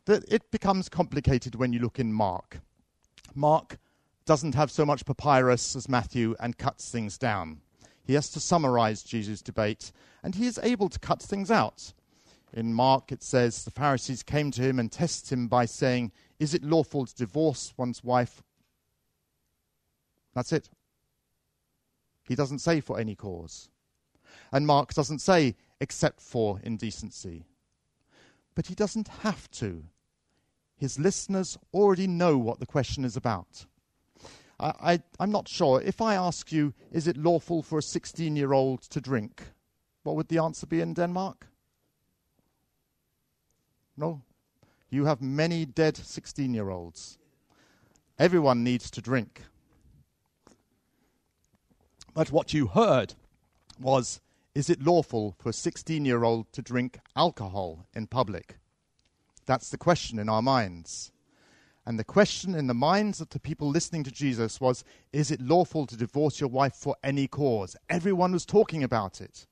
it 0.07 0.51
becomes 0.51 0.89
complicated 0.89 1.55
when 1.55 1.73
you 1.73 1.81
look 1.81 1.99
in 1.99 2.13
Mark. 2.13 2.61
Mark 3.35 3.77
doesn't 4.25 4.55
have 4.55 4.71
so 4.71 4.87
much 4.87 5.05
papyrus 5.05 5.77
as 5.77 5.89
Matthew 5.89 6.35
and 6.41 6.57
cuts 6.57 6.91
things 6.91 7.19
down. 7.19 7.61
He 8.05 8.15
has 8.15 8.31
to 8.31 8.41
summarize 8.41 9.03
Jesus' 9.03 9.43
debate, 9.43 9.93
and 10.23 10.35
he 10.35 10.47
is 10.47 10.59
able 10.63 10.89
to 10.89 10.99
cut 10.99 11.21
things 11.21 11.51
out. 11.51 11.93
In 12.53 12.73
Mark, 12.73 13.13
it 13.13 13.23
says 13.23 13.65
the 13.65 13.71
Pharisees 13.71 14.23
came 14.23 14.51
to 14.53 14.63
him 14.63 14.79
and 14.79 14.91
tested 14.91 15.33
him 15.33 15.49
by 15.49 15.67
saying, 15.67 16.13
Is 16.39 16.55
it 16.55 16.65
lawful 16.65 17.07
to 17.07 17.15
divorce 17.15 17.75
one's 17.77 18.03
wife? 18.03 18.43
That's 20.35 20.53
it. 20.53 20.71
He 22.23 22.35
doesn't 22.35 22.61
say 22.61 22.81
for 22.81 22.99
any 22.99 23.15
cause. 23.15 23.71
And 24.53 24.67
Mark 24.67 24.95
doesn't 24.95 25.21
say 25.21 25.57
except 25.81 26.21
for 26.21 26.61
indecency. 26.63 27.47
But 28.55 28.67
he 28.67 28.75
doesn't 28.75 29.09
have 29.09 29.51
to. 29.53 29.85
His 30.77 30.99
listeners 30.99 31.59
already 31.75 32.07
know 32.07 32.39
what 32.39 32.61
the 32.61 32.67
question 32.67 33.05
is 33.05 33.17
about. 33.17 33.67
I, 34.61 35.01
am 35.21 35.31
not 35.31 35.49
sure. 35.49 35.81
If 35.81 36.01
I 36.01 36.15
ask 36.15 36.51
you, 36.51 36.75
is 36.91 37.07
it 37.07 37.17
lawful 37.17 37.63
for 37.63 37.79
a 37.79 37.83
16 37.83 38.35
year 38.35 38.53
old 38.53 38.83
to 38.83 39.01
drink? 39.01 39.43
What 40.03 40.17
would 40.17 40.29
the 40.29 40.39
answer 40.39 40.67
be 40.67 40.81
in 40.81 40.95
Denmark? 40.95 41.47
No. 43.99 44.23
You 44.91 45.07
have 45.07 45.21
many 45.21 45.67
dead 45.67 45.97
16 45.97 46.55
year 46.55 46.71
olds. 46.71 47.19
Everyone 48.17 48.63
needs 48.63 48.91
to 48.93 49.03
drink. 49.03 49.43
But 52.15 52.31
what 52.31 52.55
you 52.55 52.69
heard 52.69 53.15
was 53.81 54.21
Is 54.55 54.71
it 54.71 54.83
lawful 54.83 55.35
for 55.39 55.51
a 55.51 55.53
16 55.53 56.05
year 56.05 56.23
old 56.23 56.53
to 56.53 56.63
drink 56.63 57.01
alcohol 57.17 57.87
in 57.93 58.07
public? 58.07 58.59
That's 59.47 59.71
the 59.71 59.79
question 59.79 60.19
in 60.19 60.29
our 60.29 60.43
minds. 60.43 61.11
And 61.85 61.99
the 61.99 62.05
question 62.05 62.55
in 62.55 62.67
the 62.67 62.75
minds 62.75 63.21
of 63.21 63.31
the 63.31 63.41
people 63.41 63.69
listening 63.69 64.05
to 64.05 64.13
Jesus 64.13 64.61
was 64.61 64.85
Is 65.13 65.33
it 65.33 65.41
lawful 65.41 65.87
to 65.87 65.97
divorce 65.97 66.39
your 66.39 66.51
wife 66.51 66.75
for 66.75 66.95
any 67.03 67.27
cause? 67.27 67.77
Everyone 67.91 68.31
was 68.31 68.47
talking 68.47 68.85
about 68.85 69.21
it. 69.21 69.47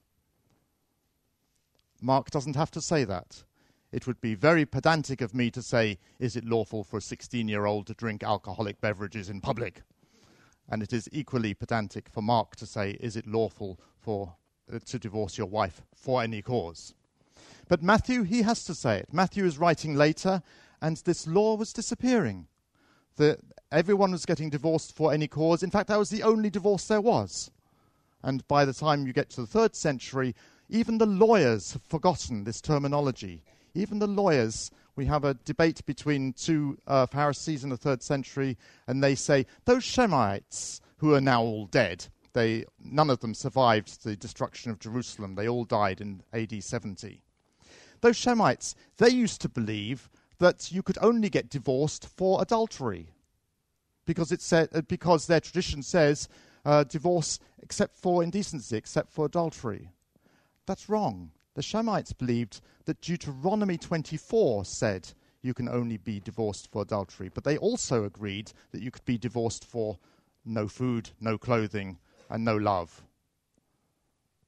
Mark 2.01 2.31
doesn't 2.31 2.57
have 2.57 2.71
to 2.71 2.81
say 2.81 3.03
that. 3.05 3.43
It 3.93 4.07
would 4.07 4.21
be 4.21 4.35
very 4.35 4.67
pedantic 4.67 5.21
of 5.21 5.35
me 5.35 5.51
to 5.53 5.63
say, 5.63 5.99
Is 6.19 6.37
it 6.37 6.45
lawful 6.45 6.85
for 6.85 6.99
a 6.99 7.03
16 7.03 7.49
year 7.49 7.67
old 7.67 7.87
to 7.87 7.95
drink 7.95 8.23
alcoholic 8.23 8.81
beverages 8.81 9.31
in 9.31 9.41
public? 9.41 9.83
And 10.69 10.83
it 10.83 10.93
is 10.93 11.09
equally 11.13 11.55
pedantic 11.55 12.09
for 12.09 12.23
Mark 12.23 12.57
to 12.57 12.67
say, 12.67 12.97
is 13.01 13.17
it 13.17 13.27
lawful 13.27 13.79
for, 13.99 14.35
uh, 14.73 14.81
to 14.87 14.99
divorce 14.99 15.39
your 15.39 15.47
wife 15.47 15.83
for 15.95 16.23
any 16.23 16.43
cause? 16.43 16.95
But 17.69 17.83
Matthew, 17.83 18.23
he 18.23 18.43
has 18.43 18.65
to 18.65 18.75
say 18.75 18.99
it. 18.99 19.13
Matthew 19.13 19.45
is 19.45 19.59
writing 19.59 19.95
later, 19.95 20.43
and 20.81 20.97
this 20.99 21.27
law 21.27 21.55
was 21.57 21.73
disappearing. 21.73 22.49
The, 23.17 23.39
everyone 23.71 24.13
was 24.13 24.27
getting 24.27 24.51
divorced 24.51 24.95
for 24.95 25.13
any 25.13 25.29
cause. 25.29 25.63
In 25.63 25.71
fact, 25.71 25.89
that 25.89 25.99
was 25.99 26.11
the 26.11 26.23
only 26.23 26.51
divorce 26.51 26.87
there 26.87 27.01
was. 27.01 27.51
And 28.23 28.47
by 28.49 28.65
the 28.65 28.75
time 28.75 29.07
you 29.07 29.13
get 29.13 29.31
to 29.31 29.43
the 29.43 29.47
third 29.47 29.77
century, 29.77 30.35
even 30.69 30.99
the 30.99 31.07
lawyers 31.07 31.73
have 31.73 31.83
forgotten 31.83 32.43
this 32.43 32.61
terminology. 32.61 33.45
Even 33.77 33.99
the 33.99 34.07
lawyers 34.07 34.71
we 34.97 35.05
have 35.05 35.25
a 35.25 35.35
debate 35.35 35.85
between 35.85 36.33
two 36.33 36.79
uh, 36.87 37.05
Pharisees 37.05 37.63
in 37.63 37.71
the 37.71 37.77
third 37.77 38.03
century, 38.03 38.57
and 38.87 39.05
they 39.05 39.15
say, 39.15 39.45
those 39.67 39.85
Shammaites 39.85 40.81
who 40.97 41.15
are 41.15 41.21
now 41.21 41.43
all 41.43 41.67
dead, 41.67 42.07
they, 42.33 42.65
none 42.83 43.11
of 43.11 43.21
them 43.21 43.35
survived 43.35 44.03
the 44.03 44.17
destruction 44.17 44.71
of 44.71 44.79
Jerusalem. 44.79 45.35
They 45.35 45.49
all 45.49 45.65
died 45.65 46.01
in 46.01 46.23
AD 46.33 46.65
70. 46.65 47.21
those 48.01 48.17
Shammaites, 48.17 48.75
they 48.97 49.11
used 49.11 49.43
to 49.43 49.51
believe 49.51 50.09
that 50.39 50.73
you 50.73 50.83
could 50.83 50.99
only 51.03 51.29
get 51.29 51.51
divorced 51.51 52.07
for 52.09 52.41
adultery 52.41 53.11
because, 54.07 54.33
it 54.33 54.41
said, 54.41 54.71
uh, 54.73 54.81
because 54.83 55.27
their 55.27 55.41
tradition 55.41 55.83
says 55.83 56.29
uh, 56.65 56.85
divorce 56.85 57.39
except 57.63 57.97
for 57.97 58.23
indecency, 58.23 58.77
except 58.77 59.13
for 59.13 59.27
adultery. 59.27 59.91
That's 60.67 60.89
wrong. 60.89 61.33
The 61.57 61.63
Shammaites 61.63 62.13
believed 62.13 62.61
that 62.85 63.01
Deuteronomy 63.01 63.79
24 63.79 64.67
said 64.67 65.09
you 65.41 65.55
can 65.55 65.71
only 65.71 65.97
be 65.97 66.21
divorced 66.21 66.71
for 66.71 66.83
adultery, 66.83 67.31
but 67.33 67.45
they 67.45 67.57
also 67.57 68.05
agreed 68.05 68.53
that 68.73 68.83
you 68.83 68.91
could 68.91 69.07
be 69.07 69.17
divorced 69.17 69.65
for 69.65 69.99
no 70.45 70.69
food, 70.69 71.09
no 71.19 71.39
clothing, 71.39 71.99
and 72.29 72.45
no 72.45 72.59
love. 72.59 73.03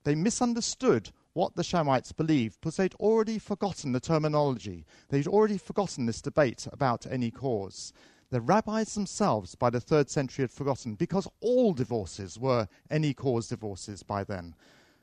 They 0.05 0.15
misunderstood 0.15 1.11
what 1.33 1.57
the 1.57 1.65
Shammaites 1.65 2.13
believed 2.13 2.61
because 2.61 2.77
they'd 2.77 2.95
already 2.97 3.39
forgotten 3.39 3.93
the 3.93 4.01
terminology. 4.01 4.85
They'd 5.09 5.27
already 5.27 5.57
forgotten 5.57 6.05
this 6.05 6.21
debate 6.21 6.69
about 6.71 7.07
any 7.07 7.31
cause. 7.31 7.95
The 8.29 8.43
rabbis 8.43 8.93
themselves, 8.93 9.55
by 9.55 9.71
the 9.71 9.81
third 9.81 10.11
century, 10.11 10.43
had 10.43 10.51
forgotten 10.51 10.95
because 10.95 11.27
all 11.41 11.73
divorces 11.73 12.39
were 12.39 12.69
any 12.91 13.15
cause 13.15 13.49
divorces 13.49 14.03
by 14.03 14.25
then. 14.25 14.55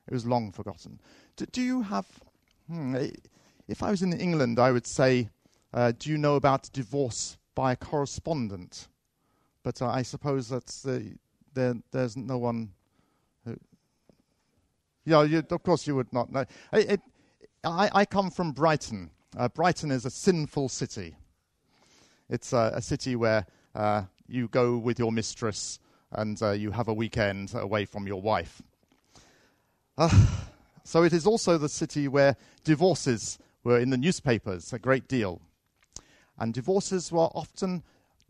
It 0.07 0.13
was 0.13 0.25
long 0.25 0.51
forgotten. 0.51 0.99
Do, 1.35 1.45
do 1.45 1.61
you 1.61 1.81
have. 1.81 2.05
Hmm, 2.67 2.95
if 3.67 3.81
I 3.81 3.91
was 3.91 4.01
in 4.01 4.13
England, 4.13 4.59
I 4.59 4.71
would 4.71 4.87
say, 4.87 5.29
uh, 5.73 5.91
Do 5.97 6.09
you 6.09 6.17
know 6.17 6.35
about 6.35 6.69
divorce 6.73 7.37
by 7.55 7.75
correspondent? 7.75 8.87
But 9.63 9.81
uh, 9.81 9.87
I 9.87 10.03
suppose 10.03 10.49
that's 10.49 10.85
there, 11.53 11.73
there's 11.91 12.15
no 12.15 12.37
one 12.37 12.71
Who, 13.45 13.57
yeah, 15.05 15.23
you, 15.23 15.43
of 15.49 15.63
course 15.63 15.87
you 15.87 15.95
would 15.95 16.11
not 16.13 16.31
know. 16.31 16.45
It, 16.73 17.01
I, 17.63 17.89
I, 17.93 18.05
come 18.05 18.29
from 18.29 18.51
Brighton. 18.51 19.09
Uh, 19.35 19.47
Brighton 19.47 19.89
is 19.89 20.05
a 20.05 20.09
sinful 20.11 20.69
city. 20.69 21.15
It's 22.29 22.53
uh, 22.53 22.71
a 22.73 22.81
city 22.81 23.15
where 23.15 23.45
uh, 23.73 24.03
you 24.27 24.47
go 24.47 24.77
with 24.77 24.99
your 24.99 25.11
mistress 25.11 25.79
and 26.11 26.41
uh, 26.41 26.51
you 26.51 26.71
have 26.71 26.87
a 26.87 26.93
weekend 26.93 27.53
away 27.55 27.85
from 27.85 28.07
your 28.07 28.21
wife. 28.21 28.61
Uh, 29.97 30.09
so 30.83 31.03
it 31.03 31.13
is 31.13 31.25
also 31.25 31.57
the 31.57 31.69
city 31.69 32.07
where 32.07 32.35
divorces 32.63 33.39
were 33.63 33.79
in 33.79 33.89
the 33.89 33.97
newspapers 33.97 34.73
a 34.73 34.79
great 34.79 35.07
deal. 35.07 35.41
And 36.37 36.53
divorces 36.53 37.11
were 37.11 37.29
often 37.33 37.83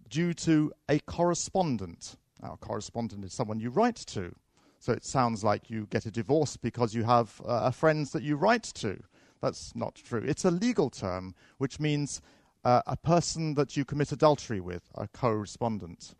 due 0.09 0.33
to 0.35 0.71
a 0.87 0.99
correspondent. 0.99 2.17
Now, 2.41 2.53
a 2.53 2.57
correspondent 2.57 3.25
is 3.25 3.33
someone 3.33 3.59
you 3.59 3.71
write 3.71 3.95
to. 3.95 4.33
So 4.79 4.93
it 4.93 5.03
sounds 5.03 5.43
like 5.43 5.69
you 5.69 5.87
get 5.89 6.05
a 6.05 6.11
divorce 6.11 6.55
because 6.57 6.93
you 6.93 7.03
have 7.03 7.41
uh, 7.45 7.71
friends 7.71 8.11
that 8.11 8.21
you 8.21 8.35
write 8.35 8.63
to. 8.75 9.01
That's 9.41 9.75
not 9.75 9.95
true. 9.95 10.23
It's 10.23 10.45
a 10.45 10.51
legal 10.51 10.91
term, 10.91 11.33
which 11.57 11.79
means 11.79 12.21
uh, 12.63 12.83
a 12.85 12.95
person 12.95 13.55
that 13.55 13.75
you 13.75 13.83
commit 13.83 14.11
adultery 14.11 14.59
with, 14.59 14.83
a 14.93 15.07
correspondent. 15.07 16.13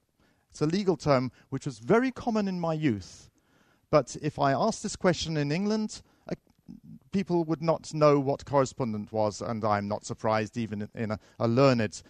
It's 0.50 0.62
a 0.62 0.66
legal 0.66 0.98
term 0.98 1.32
which 1.50 1.68
was 1.68 1.78
very 1.78 2.10
common 2.10 2.48
in 2.48 2.60
my 2.60 2.74
youth. 2.74 3.30
But 3.92 4.18
if 4.22 4.40
I 4.40 4.52
asked 4.52 4.84
this 4.84 4.96
question 4.96 5.38
in 5.38 5.52
England, 5.52 6.02
people 7.12 7.46
would 7.46 7.62
not 7.62 7.94
know 7.94 8.20
what 8.20 8.46
correspondent 8.46 9.12
was, 9.12 9.42
and 9.42 9.64
I'm 9.64 9.88
not 9.88 10.06
surprised, 10.06 10.58
even 10.58 10.82
in, 10.82 10.90
in 10.96 11.12
a, 11.12 11.20
a 11.40 11.48
learned 11.48 12.02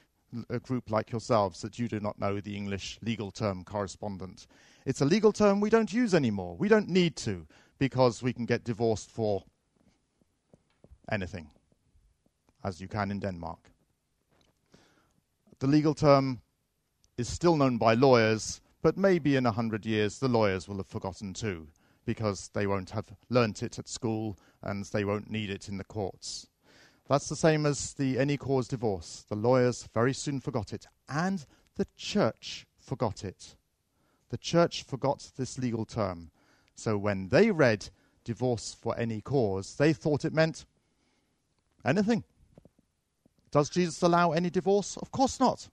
a 0.49 0.59
group 0.59 0.89
like 0.89 1.11
yourselves, 1.11 1.61
that 1.61 1.77
you 1.77 1.87
do 1.87 1.99
not 1.99 2.19
know 2.19 2.39
the 2.39 2.55
English 2.55 2.99
legal 3.01 3.31
term 3.31 3.63
correspondent. 3.63 4.47
It's 4.85 5.01
a 5.01 5.05
legal 5.05 5.31
term 5.31 5.61
we 5.61 5.69
don't 5.69 5.93
use 5.93 6.13
anymore. 6.13 6.57
We 6.57 6.67
don't 6.67 6.89
need 6.89 7.15
to 7.17 7.45
because 7.77 8.23
we 8.23 8.33
can 8.33 8.45
get 8.45 8.63
divorced 8.63 9.11
for 9.11 9.43
anything, 11.11 11.51
as 12.63 12.81
you 12.81 12.87
can 12.87 13.11
in 13.11 13.19
Denmark. 13.19 13.71
The 15.59 15.67
legal 15.67 15.93
term 15.93 16.41
is 17.17 17.29
still 17.29 17.55
known 17.55 17.77
by 17.77 17.93
lawyers, 17.93 18.59
but 18.85 18.97
maybe 18.97 19.35
in 19.35 19.47
a 19.47 19.51
hundred 19.51 19.83
years 19.83 20.19
the 20.19 20.27
lawyers 20.27 20.67
will 20.67 20.77
have 20.77 20.85
forgotten 20.85 21.33
too, 21.33 21.67
because 22.05 22.51
they 22.53 22.67
won't 22.67 22.91
have 22.91 23.15
learnt 23.31 23.63
it 23.63 23.79
at 23.79 23.89
school 23.89 24.37
and 24.61 24.85
they 24.85 25.03
won't 25.03 25.27
need 25.27 25.49
it 25.49 25.67
in 25.67 25.79
the 25.79 25.83
courts. 25.83 26.45
That's 27.09 27.27
the 27.27 27.35
same 27.35 27.65
as 27.65 27.95
the 27.95 28.19
any 28.19 28.37
cause 28.37 28.67
divorce. 28.67 29.25
The 29.27 29.35
lawyers 29.35 29.89
very 29.91 30.13
soon 30.13 30.39
forgot 30.39 30.71
it, 30.71 30.85
and 31.09 31.43
the 31.77 31.87
church 31.97 32.67
forgot 32.77 33.23
it. 33.23 33.55
The 34.29 34.37
church 34.37 34.83
forgot 34.83 35.31
this 35.35 35.57
legal 35.57 35.85
term. 35.85 36.29
So 36.75 36.95
when 36.95 37.29
they 37.29 37.49
read 37.49 37.89
divorce 38.23 38.77
for 38.79 38.95
any 38.99 39.19
cause, 39.19 39.77
they 39.77 39.93
thought 39.93 40.25
it 40.25 40.31
meant 40.31 40.63
anything. 41.83 42.23
Does 43.49 43.71
Jesus 43.71 44.03
allow 44.03 44.33
any 44.33 44.51
divorce? 44.51 44.95
Of 44.97 45.09
course 45.09 45.39
not. 45.39 45.69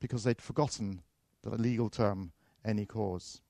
Because 0.00 0.24
they'd 0.24 0.42
forgotten 0.42 1.02
the 1.50 1.60
legal 1.60 1.90
term 1.90 2.32
any 2.64 2.86
cause. 2.86 3.40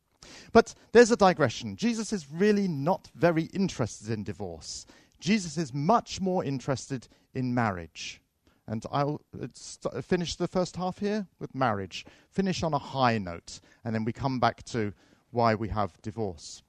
But 0.52 0.74
there's 0.92 1.10
a 1.10 1.16
digression. 1.16 1.76
Jesus 1.76 2.12
is 2.12 2.30
really 2.30 2.68
not 2.68 3.10
very 3.14 3.44
interested 3.44 4.10
in 4.10 4.24
divorce. 4.24 4.86
Jesus 5.20 5.56
is 5.56 5.72
much 5.72 6.20
more 6.20 6.44
interested 6.44 7.08
in 7.34 7.54
marriage. 7.54 8.20
And 8.66 8.84
I'll 8.90 9.20
st- 9.52 10.04
finish 10.04 10.36
the 10.36 10.48
first 10.48 10.76
half 10.76 10.98
here 10.98 11.26
with 11.38 11.54
marriage. 11.54 12.06
Finish 12.30 12.62
on 12.62 12.72
a 12.72 12.78
high 12.78 13.18
note, 13.18 13.60
and 13.84 13.94
then 13.94 14.04
we 14.04 14.12
come 14.12 14.40
back 14.40 14.62
to 14.64 14.92
why 15.30 15.54
we 15.54 15.68
have 15.68 16.00
divorce. 16.00 16.62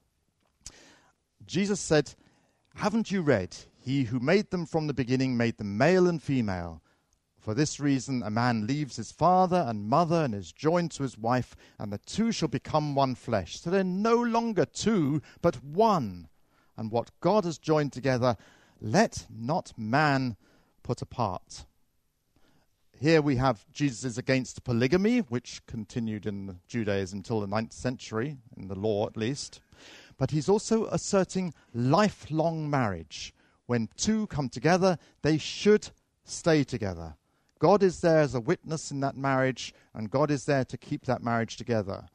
Jesus 1.46 1.80
said, 1.80 2.14
Haven't 2.76 3.12
you 3.12 3.22
read, 3.22 3.56
He 3.80 4.04
who 4.04 4.20
made 4.20 4.50
them 4.50 4.66
from 4.66 4.88
the 4.88 4.94
beginning 4.94 5.38
made 5.38 5.58
them 5.58 5.78
male 5.78 6.08
and 6.08 6.22
female? 6.22 6.82
For 7.46 7.54
this 7.54 7.80
reason, 7.80 8.24
a 8.24 8.32
man 8.32 8.66
leaves 8.66 8.96
his 8.96 9.12
father 9.12 9.66
and 9.68 9.88
mother 9.88 10.24
and 10.24 10.34
is 10.34 10.52
joined 10.52 10.90
to 10.94 11.04
his 11.04 11.16
wife, 11.16 11.56
and 11.78 11.94
the 11.94 12.00
two 12.00 12.32
shall 12.32 12.48
become 12.48 12.96
one 12.96 13.14
flesh. 13.14 13.60
So 13.60 13.70
they're 13.70 13.84
no 13.84 14.16
longer 14.16 14.66
two, 14.66 15.22
but 15.44 15.64
one. 15.64 16.28
And 16.76 16.90
what 16.90 17.12
God 17.20 17.46
has 17.46 17.60
joined 17.60 17.94
together, 17.94 18.36
let 18.82 19.28
not 19.30 19.74
man 19.78 20.38
put 20.82 21.04
apart. 21.04 21.66
Here 23.00 23.22
we 23.22 23.36
have 23.36 23.72
Jesus 23.72 24.04
is 24.04 24.18
against 24.18 24.64
polygamy, 24.64 25.20
which 25.20 25.64
continued 25.68 26.26
in 26.26 26.62
Judaism 26.68 27.20
until 27.20 27.42
the 27.42 27.48
ninth 27.48 27.74
century, 27.74 28.38
in 28.58 28.70
the 28.70 28.80
law 28.80 29.06
at 29.06 29.18
least. 29.18 29.62
But 30.18 30.32
he's 30.32 30.50
also 30.50 30.88
asserting 30.88 31.54
lifelong 31.76 32.72
marriage. 32.72 33.36
When 33.68 33.90
two 33.98 34.26
come 34.26 34.50
together, 34.50 34.98
they 35.22 35.38
should 35.38 35.90
stay 36.24 36.64
together. 36.64 37.14
God 37.60 37.84
is 37.84 38.02
there 38.02 38.20
as 38.20 38.36
a 38.36 38.40
witness 38.40 38.92
in 38.92 39.00
that 39.00 39.16
marriage, 39.16 39.74
and 39.94 40.12
God 40.12 40.30
is 40.30 40.46
there 40.46 40.66
to 40.66 40.78
keep 40.78 41.06
that 41.06 41.24
marriage 41.24 41.58
together. 41.58 42.06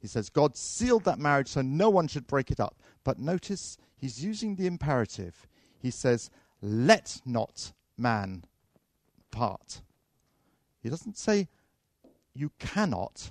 He 0.00 0.06
says 0.06 0.28
God 0.28 0.56
sealed 0.56 1.04
that 1.04 1.18
marriage 1.18 1.48
so 1.48 1.62
no 1.62 1.90
one 1.90 2.08
should 2.08 2.26
break 2.26 2.50
it 2.50 2.60
up. 2.60 2.76
But 3.04 3.18
notice 3.18 3.78
he's 3.96 4.24
using 4.24 4.56
the 4.56 4.66
imperative. 4.66 5.48
He 5.80 5.90
says, 5.90 6.30
Let 6.62 7.20
not 7.24 7.72
man 7.96 8.44
part. 9.30 9.82
He 10.80 10.88
doesn't 10.88 11.18
say 11.18 11.48
you 12.34 12.52
cannot, 12.58 13.30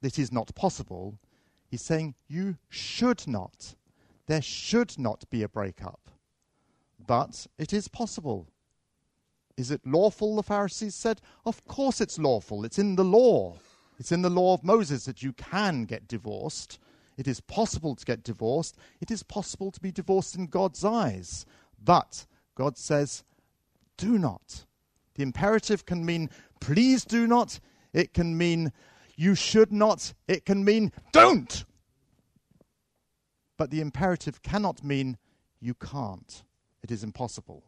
this 0.00 0.18
is 0.18 0.32
not 0.32 0.54
possible. 0.54 1.18
He's 1.68 1.82
saying 1.82 2.14
you 2.28 2.56
should 2.68 3.26
not. 3.26 3.74
There 4.26 4.42
should 4.42 4.98
not 4.98 5.28
be 5.30 5.42
a 5.42 5.48
breakup. 5.48 6.10
But 7.06 7.46
it 7.58 7.72
is 7.72 7.88
possible. 7.88 8.48
Is 9.56 9.70
it 9.70 9.86
lawful, 9.86 10.36
the 10.36 10.42
Pharisees 10.42 10.94
said? 10.94 11.20
Of 11.44 11.64
course 11.66 12.00
it's 12.00 12.18
lawful. 12.18 12.64
It's 12.64 12.78
in 12.78 12.96
the 12.96 13.04
law. 13.04 13.56
It's 13.98 14.12
in 14.12 14.22
the 14.22 14.30
law 14.30 14.54
of 14.54 14.64
Moses 14.64 15.06
that 15.06 15.22
you 15.22 15.32
can 15.32 15.84
get 15.84 16.06
divorced. 16.06 16.78
It 17.16 17.26
is 17.26 17.40
possible 17.40 17.94
to 17.94 18.04
get 18.04 18.22
divorced. 18.22 18.76
It 19.00 19.10
is 19.10 19.22
possible 19.22 19.70
to 19.70 19.80
be 19.80 19.90
divorced 19.90 20.36
in 20.36 20.46
God's 20.46 20.84
eyes. 20.84 21.46
But 21.82 22.26
God 22.54 22.76
says, 22.76 23.24
do 23.96 24.18
not. 24.18 24.66
The 25.14 25.22
imperative 25.22 25.86
can 25.86 26.04
mean 26.04 26.28
please 26.60 27.04
do 27.04 27.26
not. 27.26 27.58
It 27.94 28.12
can 28.12 28.36
mean 28.36 28.72
you 29.16 29.34
should 29.34 29.72
not. 29.72 30.12
It 30.28 30.44
can 30.44 30.62
mean 30.62 30.92
don't. 31.12 31.64
But 33.56 33.70
the 33.70 33.80
imperative 33.80 34.42
cannot 34.42 34.84
mean 34.84 35.16
you 35.60 35.72
can't. 35.72 36.44
It 36.82 36.90
is 36.90 37.02
impossible. 37.02 37.64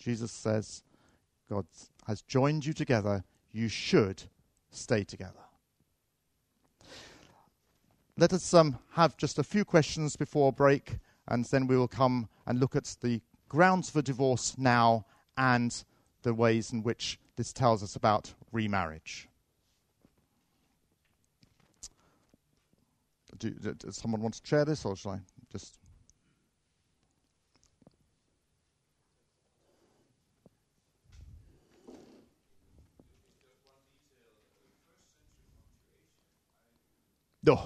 Jesus 0.00 0.32
says, 0.32 0.82
God 1.48 1.66
has 2.06 2.22
joined 2.22 2.64
you 2.64 2.72
together. 2.72 3.22
You 3.52 3.68
should 3.68 4.22
stay 4.70 5.04
together. 5.04 5.34
Let 8.16 8.32
us 8.32 8.52
um, 8.54 8.78
have 8.92 9.16
just 9.16 9.38
a 9.38 9.44
few 9.44 9.64
questions 9.64 10.16
before 10.16 10.52
break, 10.52 10.98
and 11.28 11.44
then 11.44 11.66
we 11.66 11.76
will 11.76 11.88
come 11.88 12.28
and 12.46 12.58
look 12.58 12.76
at 12.76 12.96
the 13.02 13.20
grounds 13.48 13.90
for 13.90 14.02
divorce 14.02 14.56
now 14.58 15.04
and 15.36 15.84
the 16.22 16.34
ways 16.34 16.72
in 16.72 16.82
which 16.82 17.18
this 17.36 17.52
tells 17.52 17.82
us 17.82 17.96
about 17.96 18.32
remarriage. 18.52 19.28
Do, 23.38 23.50
does 23.50 23.96
someone 23.96 24.20
want 24.20 24.34
to 24.34 24.42
chair 24.42 24.64
this, 24.64 24.84
or 24.84 24.96
shall 24.96 25.12
I 25.12 25.20
just? 25.50 25.79
No. 37.42 37.60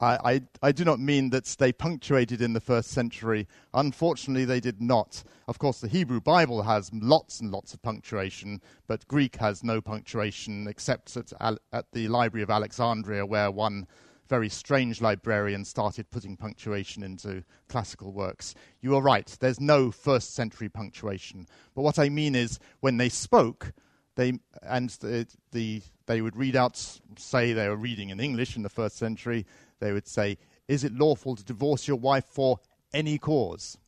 I, 0.00 0.18
I, 0.24 0.40
I, 0.62 0.72
do 0.72 0.84
not 0.84 1.00
mean 1.00 1.30
that 1.30 1.44
they 1.58 1.72
punctuated 1.72 2.42
in 2.42 2.52
the 2.52 2.60
first 2.60 2.90
century. 2.90 3.46
Unfortunately, 3.72 4.44
they 4.44 4.60
did 4.60 4.80
not. 4.82 5.22
Of 5.48 5.58
course, 5.58 5.80
the 5.80 5.88
Hebrew 5.88 6.20
Bible 6.20 6.62
has 6.62 6.90
lots 6.92 7.40
and 7.40 7.50
lots 7.50 7.74
of 7.74 7.82
punctuation, 7.82 8.60
but 8.86 9.06
Greek 9.08 9.36
has 9.36 9.62
no 9.62 9.80
punctuation 9.80 10.66
except 10.66 11.16
at, 11.16 11.32
at 11.72 11.92
the 11.92 12.08
Library 12.08 12.42
of 12.42 12.50
Alexandria, 12.50 13.24
where 13.24 13.50
one 13.50 13.86
very 14.28 14.48
strange 14.48 15.00
librarian 15.00 15.64
started 15.64 16.10
putting 16.10 16.36
punctuation 16.36 17.02
into 17.02 17.44
classical 17.68 18.12
works. 18.12 18.54
You 18.80 18.96
are 18.96 19.02
right, 19.02 19.26
there's 19.40 19.60
no 19.60 19.90
first 19.90 20.34
century 20.34 20.68
punctuation. 20.68 21.46
But 21.74 21.82
what 21.82 21.98
I 21.98 22.08
mean 22.08 22.34
is, 22.34 22.58
when 22.80 22.96
they 22.96 23.08
spoke, 23.08 23.72
they 24.16 24.38
and 24.62 24.90
the, 24.90 25.26
the, 25.52 25.82
they 26.06 26.20
would 26.20 26.36
read 26.36 26.56
out, 26.56 26.76
say 27.16 27.52
they 27.52 27.68
were 27.68 27.76
reading 27.76 28.10
in 28.10 28.20
English 28.20 28.56
in 28.56 28.62
the 28.62 28.68
first 28.68 28.96
century, 28.96 29.46
they 29.80 29.92
would 29.92 30.06
say, 30.06 30.38
Is 30.68 30.84
it 30.84 30.92
lawful 30.92 31.36
to 31.36 31.44
divorce 31.44 31.88
your 31.88 31.96
wife 31.96 32.26
for 32.26 32.60
any 32.92 33.18
cause? 33.18 33.78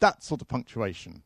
That 0.00 0.22
sort 0.22 0.40
of 0.42 0.48
punctuation. 0.48 1.22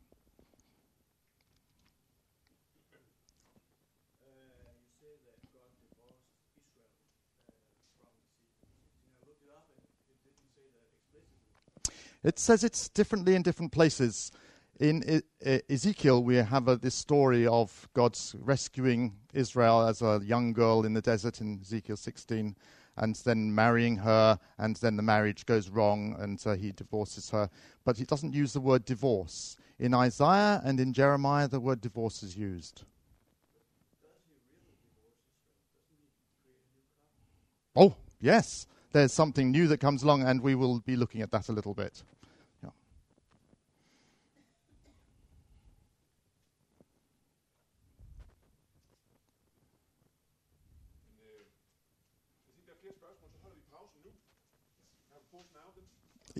It 12.21 12.37
says 12.37 12.63
it's 12.63 12.89
differently 12.89 13.35
in 13.35 13.43
different 13.43 13.71
places. 13.71 14.31
In 14.79 15.21
Ezekiel, 15.69 16.23
we 16.23 16.35
have 16.35 16.79
this 16.79 16.95
story 16.95 17.45
of 17.45 17.89
God's 17.93 18.33
rescuing 18.39 19.13
Israel 19.33 19.85
as 19.85 20.01
a 20.01 20.21
young 20.23 20.53
girl 20.53 20.85
in 20.85 20.93
the 20.93 21.01
desert 21.01 21.41
in 21.41 21.59
Ezekiel 21.61 21.97
16, 21.97 22.55
and 22.95 23.15
then 23.17 23.53
marrying 23.53 23.97
her, 23.97 24.39
and 24.57 24.77
then 24.77 24.95
the 24.95 25.03
marriage 25.03 25.45
goes 25.45 25.69
wrong, 25.69 26.15
and 26.17 26.41
uh, 26.45 26.53
he 26.53 26.71
divorces 26.71 27.29
her. 27.31 27.49
But 27.83 27.97
he 27.97 28.05
doesn't 28.05 28.33
use 28.33 28.53
the 28.53 28.61
word 28.61 28.85
divorce. 28.85 29.57
In 29.79 29.93
Isaiah 29.93 30.61
and 30.63 30.79
in 30.79 30.93
Jeremiah, 30.93 31.49
the 31.49 31.59
word 31.59 31.81
divorce 31.81 32.23
is 32.23 32.37
used. 32.37 32.83
Oh, 37.75 37.95
yes 38.21 38.65
there's 38.91 39.13
something 39.13 39.51
new 39.51 39.67
that 39.67 39.79
comes 39.79 40.03
along, 40.03 40.23
and 40.23 40.41
we 40.41 40.55
will 40.55 40.79
be 40.79 40.95
looking 40.95 41.21
at 41.21 41.31
that 41.31 41.49
a 41.49 41.51
little 41.51 41.73
bit. 41.73 42.03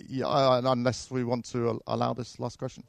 Yeah, 0.08 0.62
unless 0.64 1.12
we 1.12 1.24
want 1.24 1.45
to 1.52 1.82
allow 1.88 2.14
this 2.14 2.39
last 2.39 2.58
question. 2.58 2.84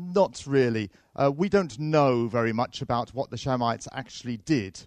Not 0.00 0.44
really. 0.46 0.90
Uh, 1.14 1.30
we 1.30 1.50
don't 1.50 1.78
know 1.78 2.26
very 2.26 2.54
much 2.54 2.80
about 2.80 3.10
what 3.10 3.30
the 3.30 3.36
Shammaites 3.36 3.86
actually 3.92 4.38
did, 4.38 4.80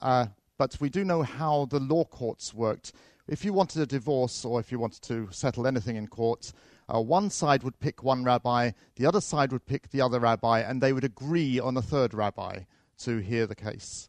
uh, 0.00 0.26
but 0.58 0.76
we 0.80 0.88
do 0.88 1.04
know 1.04 1.22
how 1.22 1.64
the 1.66 1.80
law 1.80 2.04
courts 2.04 2.54
worked. 2.54 2.92
If 3.26 3.44
you 3.44 3.52
wanted 3.52 3.82
a 3.82 3.86
divorce 3.86 4.44
or 4.44 4.60
if 4.60 4.70
you 4.70 4.78
wanted 4.78 5.02
to 5.02 5.28
settle 5.32 5.66
anything 5.66 5.96
in 5.96 6.06
court, 6.06 6.52
uh, 6.88 7.00
one 7.00 7.30
side 7.30 7.64
would 7.64 7.80
pick 7.80 8.04
one 8.04 8.22
rabbi, 8.22 8.70
the 8.94 9.06
other 9.06 9.20
side 9.20 9.50
would 9.50 9.66
pick 9.66 9.90
the 9.90 10.00
other 10.00 10.20
rabbi, 10.20 10.60
and 10.60 10.80
they 10.80 10.92
would 10.92 11.04
agree 11.04 11.58
on 11.58 11.76
a 11.76 11.82
third 11.82 12.14
rabbi 12.14 12.60
to 12.98 13.18
hear 13.18 13.48
the 13.48 13.56
case. 13.56 14.08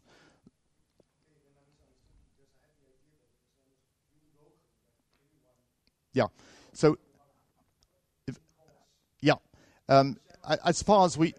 Yeah. 6.12 6.28
So, 6.72 6.98
if, 8.28 8.38
yeah. 9.20 9.34
Um, 9.88 10.16
as 10.64 10.82
far 10.82 11.04
as 11.04 11.18
we 11.18 11.34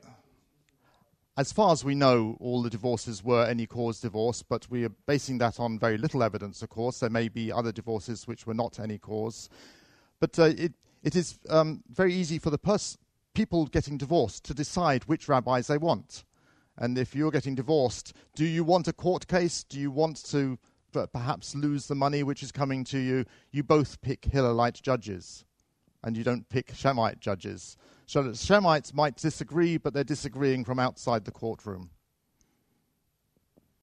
as 1.37 1.53
far 1.53 1.71
as 1.71 1.85
we 1.85 1.93
know, 1.93 2.35
all 2.39 2.63
the 2.63 2.69
divorces 2.69 3.23
were 3.23 3.45
any 3.45 3.67
cause 3.67 3.99
divorce, 3.99 4.41
but 4.41 4.67
we 4.71 4.83
are 4.85 4.91
basing 5.05 5.37
that 5.37 5.59
on 5.59 5.77
very 5.77 5.95
little 5.95 6.23
evidence, 6.23 6.63
of 6.63 6.69
course. 6.69 6.99
There 6.99 7.11
may 7.11 7.29
be 7.29 7.51
other 7.51 7.71
divorces 7.71 8.27
which 8.27 8.47
were 8.47 8.55
not 8.55 8.79
any 8.79 8.97
cause. 8.97 9.47
But 10.19 10.39
uh, 10.39 10.45
it, 10.45 10.73
it 11.03 11.15
is 11.15 11.37
um, 11.47 11.83
very 11.91 12.11
easy 12.11 12.39
for 12.39 12.49
the 12.49 12.57
pers- 12.57 12.97
people 13.35 13.67
getting 13.67 13.99
divorced 13.99 14.45
to 14.45 14.55
decide 14.55 15.03
which 15.03 15.29
rabbis 15.29 15.67
they 15.67 15.77
want. 15.77 16.23
And 16.75 16.97
if 16.97 17.15
you're 17.15 17.29
getting 17.29 17.53
divorced, 17.53 18.13
do 18.35 18.43
you 18.43 18.63
want 18.63 18.87
a 18.87 18.93
court 18.93 19.27
case? 19.27 19.63
Do 19.63 19.79
you 19.79 19.91
want 19.91 20.25
to 20.31 20.57
perhaps 21.13 21.53
lose 21.53 21.85
the 21.85 21.93
money 21.93 22.23
which 22.23 22.41
is 22.41 22.51
coming 22.51 22.83
to 22.85 22.97
you? 22.97 23.25
You 23.51 23.61
both 23.61 24.01
pick 24.01 24.25
Hillelite 24.25 24.81
judges, 24.81 25.45
and 26.03 26.17
you 26.17 26.23
don't 26.23 26.49
pick 26.49 26.73
Shammaite 26.73 27.19
judges. 27.19 27.77
So 28.07 28.23
that 28.23 28.35
Shammaites 28.35 28.93
might 28.93 29.17
disagree, 29.17 29.77
but 29.77 29.93
they're 29.93 30.05
disagreeing 30.05 30.63
from 30.63 30.79
outside 30.79 31.25
the 31.25 31.31
courtroom. 31.31 31.89